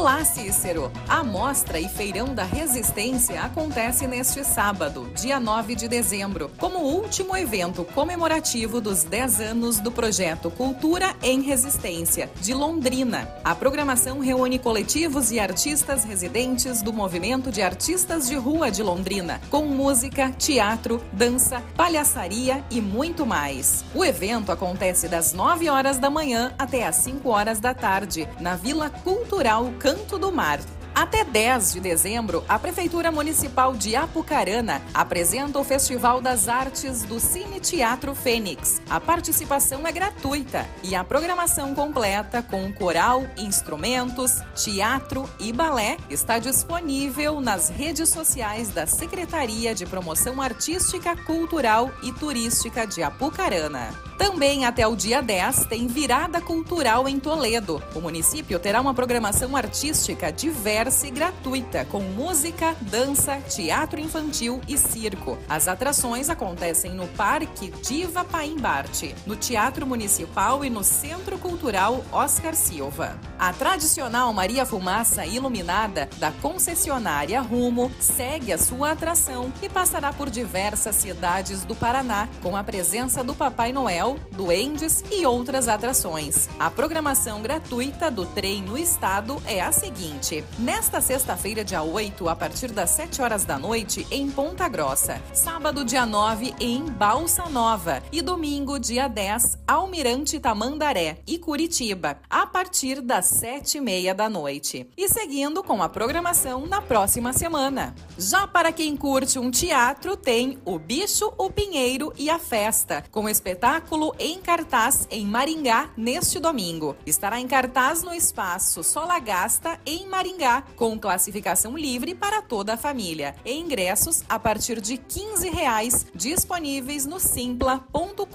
Olá, 0.00 0.24
Cícero! 0.24 0.90
A 1.06 1.22
Mostra 1.22 1.78
e 1.78 1.86
Feirão 1.86 2.34
da 2.34 2.42
Resistência 2.42 3.42
acontece 3.42 4.06
neste 4.06 4.42
sábado, 4.42 5.10
dia 5.14 5.38
9 5.38 5.74
de 5.74 5.86
dezembro, 5.88 6.50
como 6.56 6.78
último 6.78 7.36
evento 7.36 7.84
comemorativo 7.84 8.80
dos 8.80 9.04
10 9.04 9.40
anos 9.42 9.78
do 9.78 9.92
projeto 9.92 10.50
Cultura 10.50 11.14
em 11.22 11.42
Resistência, 11.42 12.30
de 12.40 12.54
Londrina. 12.54 13.28
A 13.44 13.54
programação 13.54 14.20
reúne 14.20 14.58
coletivos 14.58 15.30
e 15.32 15.38
artistas 15.38 16.02
residentes 16.02 16.80
do 16.80 16.94
Movimento 16.94 17.52
de 17.52 17.60
Artistas 17.60 18.26
de 18.26 18.36
Rua 18.36 18.70
de 18.70 18.82
Londrina, 18.82 19.38
com 19.50 19.66
música, 19.66 20.30
teatro, 20.30 21.04
dança, 21.12 21.62
palhaçaria 21.76 22.64
e 22.70 22.80
muito 22.80 23.26
mais. 23.26 23.84
O 23.94 24.02
evento 24.02 24.50
acontece 24.50 25.08
das 25.08 25.34
9 25.34 25.68
horas 25.68 25.98
da 25.98 26.08
manhã 26.08 26.54
até 26.58 26.86
as 26.86 26.96
5 26.96 27.28
horas 27.28 27.60
da 27.60 27.74
tarde, 27.74 28.26
na 28.40 28.56
Vila 28.56 28.88
Cultural 28.88 29.70
Canto 29.90 30.20
do 30.20 30.30
Mar. 30.30 30.60
Até 30.94 31.24
10 31.24 31.74
de 31.74 31.80
dezembro, 31.80 32.44
a 32.48 32.58
Prefeitura 32.58 33.12
Municipal 33.12 33.74
de 33.74 33.94
Apucarana 33.94 34.82
apresenta 34.92 35.58
o 35.58 35.64
Festival 35.64 36.20
das 36.20 36.48
Artes 36.48 37.04
do 37.04 37.20
Cine 37.20 37.60
Teatro 37.60 38.14
Fênix. 38.14 38.82
A 38.90 39.00
participação 39.00 39.86
é 39.86 39.92
gratuita 39.92 40.66
e 40.82 40.94
a 40.94 41.04
programação 41.04 41.74
completa 41.74 42.42
com 42.42 42.72
coral, 42.72 43.24
instrumentos, 43.36 44.40
teatro 44.54 45.28
e 45.38 45.52
balé 45.52 45.96
está 46.10 46.38
disponível 46.38 47.40
nas 47.40 47.68
redes 47.68 48.08
sociais 48.08 48.70
da 48.70 48.86
Secretaria 48.86 49.74
de 49.74 49.86
Promoção 49.86 50.42
Artística, 50.42 51.16
Cultural 51.16 51.90
e 52.02 52.12
Turística 52.12 52.86
de 52.86 53.02
Apucarana. 53.02 53.94
Também 54.18 54.66
até 54.66 54.86
o 54.86 54.94
dia 54.94 55.22
10 55.22 55.64
tem 55.64 55.86
Virada 55.86 56.42
Cultural 56.42 57.08
em 57.08 57.18
Toledo. 57.18 57.82
O 57.94 58.00
município 58.00 58.58
terá 58.58 58.80
uma 58.80 58.92
programação 58.92 59.56
artística 59.56 60.30
diversa 60.30 60.79
e 60.80 61.10
gratuita, 61.10 61.84
com 61.84 62.00
música, 62.00 62.74
dança, 62.80 63.36
teatro 63.36 64.00
infantil 64.00 64.62
e 64.66 64.78
circo. 64.78 65.36
As 65.46 65.68
atrações 65.68 66.30
acontecem 66.30 66.92
no 66.92 67.06
Parque 67.08 67.70
Diva 67.82 68.24
Paimbarte, 68.24 69.14
no 69.26 69.36
Teatro 69.36 69.86
Municipal 69.86 70.64
e 70.64 70.70
no 70.70 70.82
Centro 70.82 71.36
Cultural 71.36 72.02
Oscar 72.10 72.54
Silva. 72.54 73.20
A 73.38 73.52
tradicional 73.52 74.32
Maria 74.32 74.64
Fumaça 74.64 75.26
iluminada 75.26 76.08
da 76.16 76.32
concessionária 76.32 77.42
Rumo 77.42 77.92
segue 78.00 78.50
a 78.50 78.56
sua 78.56 78.92
atração 78.92 79.52
e 79.60 79.68
passará 79.68 80.14
por 80.14 80.30
diversas 80.30 80.96
cidades 80.96 81.62
do 81.62 81.76
Paraná, 81.76 82.26
com 82.42 82.56
a 82.56 82.64
presença 82.64 83.22
do 83.22 83.34
Papai 83.34 83.70
Noel 83.70 84.16
duendes 84.32 85.04
e 85.10 85.26
outras 85.26 85.68
atrações. 85.68 86.48
A 86.58 86.70
programação 86.70 87.42
gratuita 87.42 88.10
do 88.10 88.24
trem 88.24 88.62
no 88.62 88.78
estado 88.78 89.42
é 89.46 89.60
a 89.60 89.70
seguinte: 89.72 90.42
nesta 90.70 91.00
sexta-feira, 91.00 91.64
dia 91.64 91.82
8, 91.82 92.28
a 92.28 92.36
partir 92.36 92.70
das 92.70 92.90
7 92.90 93.20
horas 93.20 93.44
da 93.44 93.58
noite, 93.58 94.06
em 94.08 94.30
Ponta 94.30 94.68
Grossa. 94.68 95.20
Sábado, 95.34 95.84
dia 95.84 96.06
9, 96.06 96.54
em 96.60 96.84
Balsa 96.84 97.48
Nova. 97.48 98.00
E 98.12 98.22
domingo, 98.22 98.78
dia 98.78 99.08
10, 99.08 99.58
Almirante 99.66 100.38
Tamandaré 100.38 101.18
e 101.26 101.38
Curitiba, 101.38 102.18
a 102.30 102.46
partir 102.46 103.00
das 103.00 103.26
7 103.26 103.78
e 103.78 103.80
meia 103.80 104.14
da 104.14 104.28
noite. 104.28 104.88
E 104.96 105.08
seguindo 105.08 105.60
com 105.64 105.82
a 105.82 105.88
programação 105.88 106.64
na 106.66 106.80
próxima 106.80 107.32
semana. 107.32 107.92
Já 108.16 108.46
para 108.46 108.70
quem 108.70 108.96
curte 108.96 109.40
um 109.40 109.50
teatro, 109.50 110.16
tem 110.16 110.56
O 110.64 110.78
Bicho, 110.78 111.34
o 111.36 111.50
Pinheiro 111.50 112.12
e 112.16 112.30
a 112.30 112.38
Festa, 112.38 113.02
com 113.10 113.28
espetáculo 113.28 114.14
em 114.20 114.38
cartaz 114.38 115.08
em 115.10 115.26
Maringá 115.26 115.90
neste 115.96 116.38
domingo. 116.38 116.94
Estará 117.04 117.40
em 117.40 117.48
cartaz 117.48 118.04
no 118.04 118.14
espaço 118.14 118.84
Solagasta, 118.84 119.80
em 119.84 120.06
Maringá, 120.06 120.59
com 120.76 120.98
classificação 120.98 121.76
livre 121.76 122.14
para 122.14 122.42
toda 122.42 122.74
a 122.74 122.76
família. 122.76 123.34
E 123.44 123.52
ingressos 123.52 124.22
a 124.28 124.38
partir 124.38 124.80
de 124.80 124.96
15 124.96 125.48
reais, 125.50 126.06
disponíveis 126.14 127.06
no 127.06 127.20
simpla.com.br. 127.20 128.30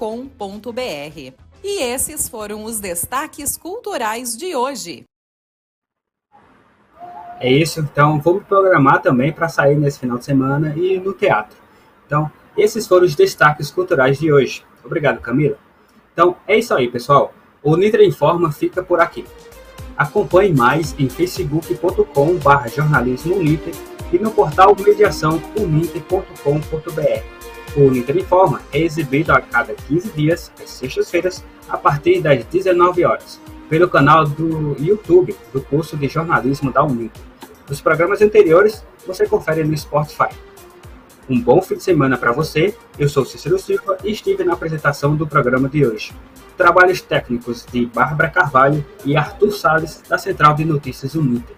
E 1.64 1.82
esses 1.82 2.30
foram 2.30 2.64
os 2.64 2.80
destaques 2.80 3.58
culturais 3.58 4.38
de 4.38 4.56
hoje. 4.56 5.04
É 7.40 7.52
isso, 7.52 7.82
então 7.82 8.20
vamos 8.20 8.44
programar 8.46 9.02
também 9.02 9.32
para 9.32 9.50
sair 9.50 9.76
nesse 9.76 10.00
final 10.00 10.18
de 10.18 10.26
semana 10.26 10.74
e 10.78 11.00
no 11.00 11.14
teatro. 11.14 11.58
Então, 12.06 12.32
esses 12.58 12.88
foram 12.88 13.06
os 13.06 13.16
destaques 13.16 13.70
culturais 13.70 14.20
de 14.20 14.32
hoje. 14.32 14.64
Obrigado, 14.84 15.20
Camila. 15.20 15.58
Então, 16.14 16.38
é 16.48 16.58
isso 16.58 16.74
aí, 16.74 16.90
pessoal. 16.90 17.34
O 17.62 17.76
Nitra 17.76 18.06
Informa 18.06 18.52
fica 18.52 18.82
por 18.82 19.02
aqui. 19.02 19.26
Acompanhe 19.98 20.54
mais 20.54 20.94
em 21.00 21.08
facebook.com.br 21.08 22.70
jornalismo 22.76 23.42
e 24.12 24.20
no 24.20 24.32
portal 24.32 24.76
mediação 24.78 25.42
uninter.com.br. 25.58 27.24
O 27.78 27.92
Nitra 27.92 28.18
Informa 28.18 28.62
é 28.72 28.80
exibido 28.80 29.32
a 29.34 29.42
cada 29.42 29.74
15 29.74 30.12
dias, 30.12 30.52
às 30.62 30.70
sextas-feiras, 30.70 31.44
a 31.68 31.78
partir 31.78 32.22
das 32.22 32.44
19 32.46 33.04
horas, 33.06 33.40
pelo 33.70 33.90
canal 33.90 34.26
do 34.26 34.76
YouTube 34.80 35.36
do 35.52 35.62
curso 35.62 35.98
de 35.98 36.08
jornalismo 36.08 36.72
da 36.72 36.84
Uninter. 36.84 37.22
Os 37.70 37.82
programas 37.82 38.22
anteriores 38.22 38.86
você 39.08 39.28
confere 39.28 39.64
no 39.64 39.78
Spotify. 39.78 40.30
Um 41.28 41.42
bom 41.42 41.62
fim 41.62 41.76
de 41.76 41.84
semana 41.84 42.18
para 42.18 42.32
você. 42.32 42.76
Eu 43.00 43.10
sou 43.10 43.26
Cícero 43.26 43.58
Silva 43.58 43.98
e 44.04 44.12
estive 44.12 44.44
na 44.44 44.54
apresentação 44.54 45.16
do 45.16 45.26
programa 45.26 45.68
de 45.68 45.86
hoje. 45.86 46.14
Trabalhos 46.58 47.02
técnicos 47.02 47.66
de 47.66 47.86
Bárbara 47.86 48.30
Carvalho 48.30 48.86
e 49.04 49.16
Arthur 49.16 49.52
Salles, 49.52 50.02
da 50.08 50.18
Central 50.18 50.56
de 50.56 50.64
Notícias 50.64 51.16
Uniter. 51.16 51.56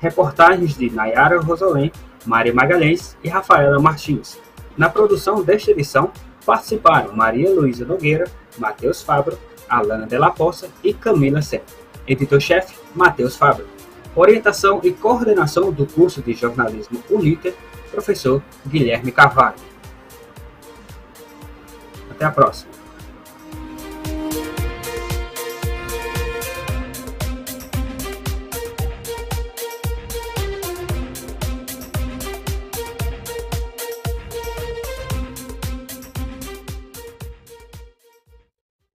Reportagens 0.00 0.76
de 0.76 0.90
Nayara 0.90 1.40
Rosolém, 1.40 1.92
Mário 2.26 2.54
Magalhães 2.54 3.16
e 3.22 3.28
Rafaela 3.28 3.80
Martins. 3.80 4.38
Na 4.76 4.88
produção 4.88 5.42
desta 5.42 5.70
edição, 5.70 6.10
Participaram 6.44 7.14
Maria 7.14 7.50
Luísa 7.50 7.84
Nogueira, 7.84 8.24
Matheus 8.58 9.02
Fabro, 9.02 9.38
Alana 9.68 10.06
Della 10.06 10.30
Poça 10.30 10.68
e 10.82 10.92
Camila 10.92 11.42
Sé. 11.42 11.62
Editor-chefe, 12.06 12.74
Matheus 12.94 13.36
Fabro. 13.36 13.66
Orientação 14.16 14.80
e 14.82 14.90
coordenação 14.90 15.70
do 15.70 15.86
curso 15.86 16.20
de 16.20 16.32
jornalismo 16.32 17.02
Uniter, 17.08 17.54
professor 17.90 18.42
Guilherme 18.66 19.12
Carvalho. 19.12 19.58
Até 22.10 22.24
a 22.24 22.30
próxima. 22.30 22.79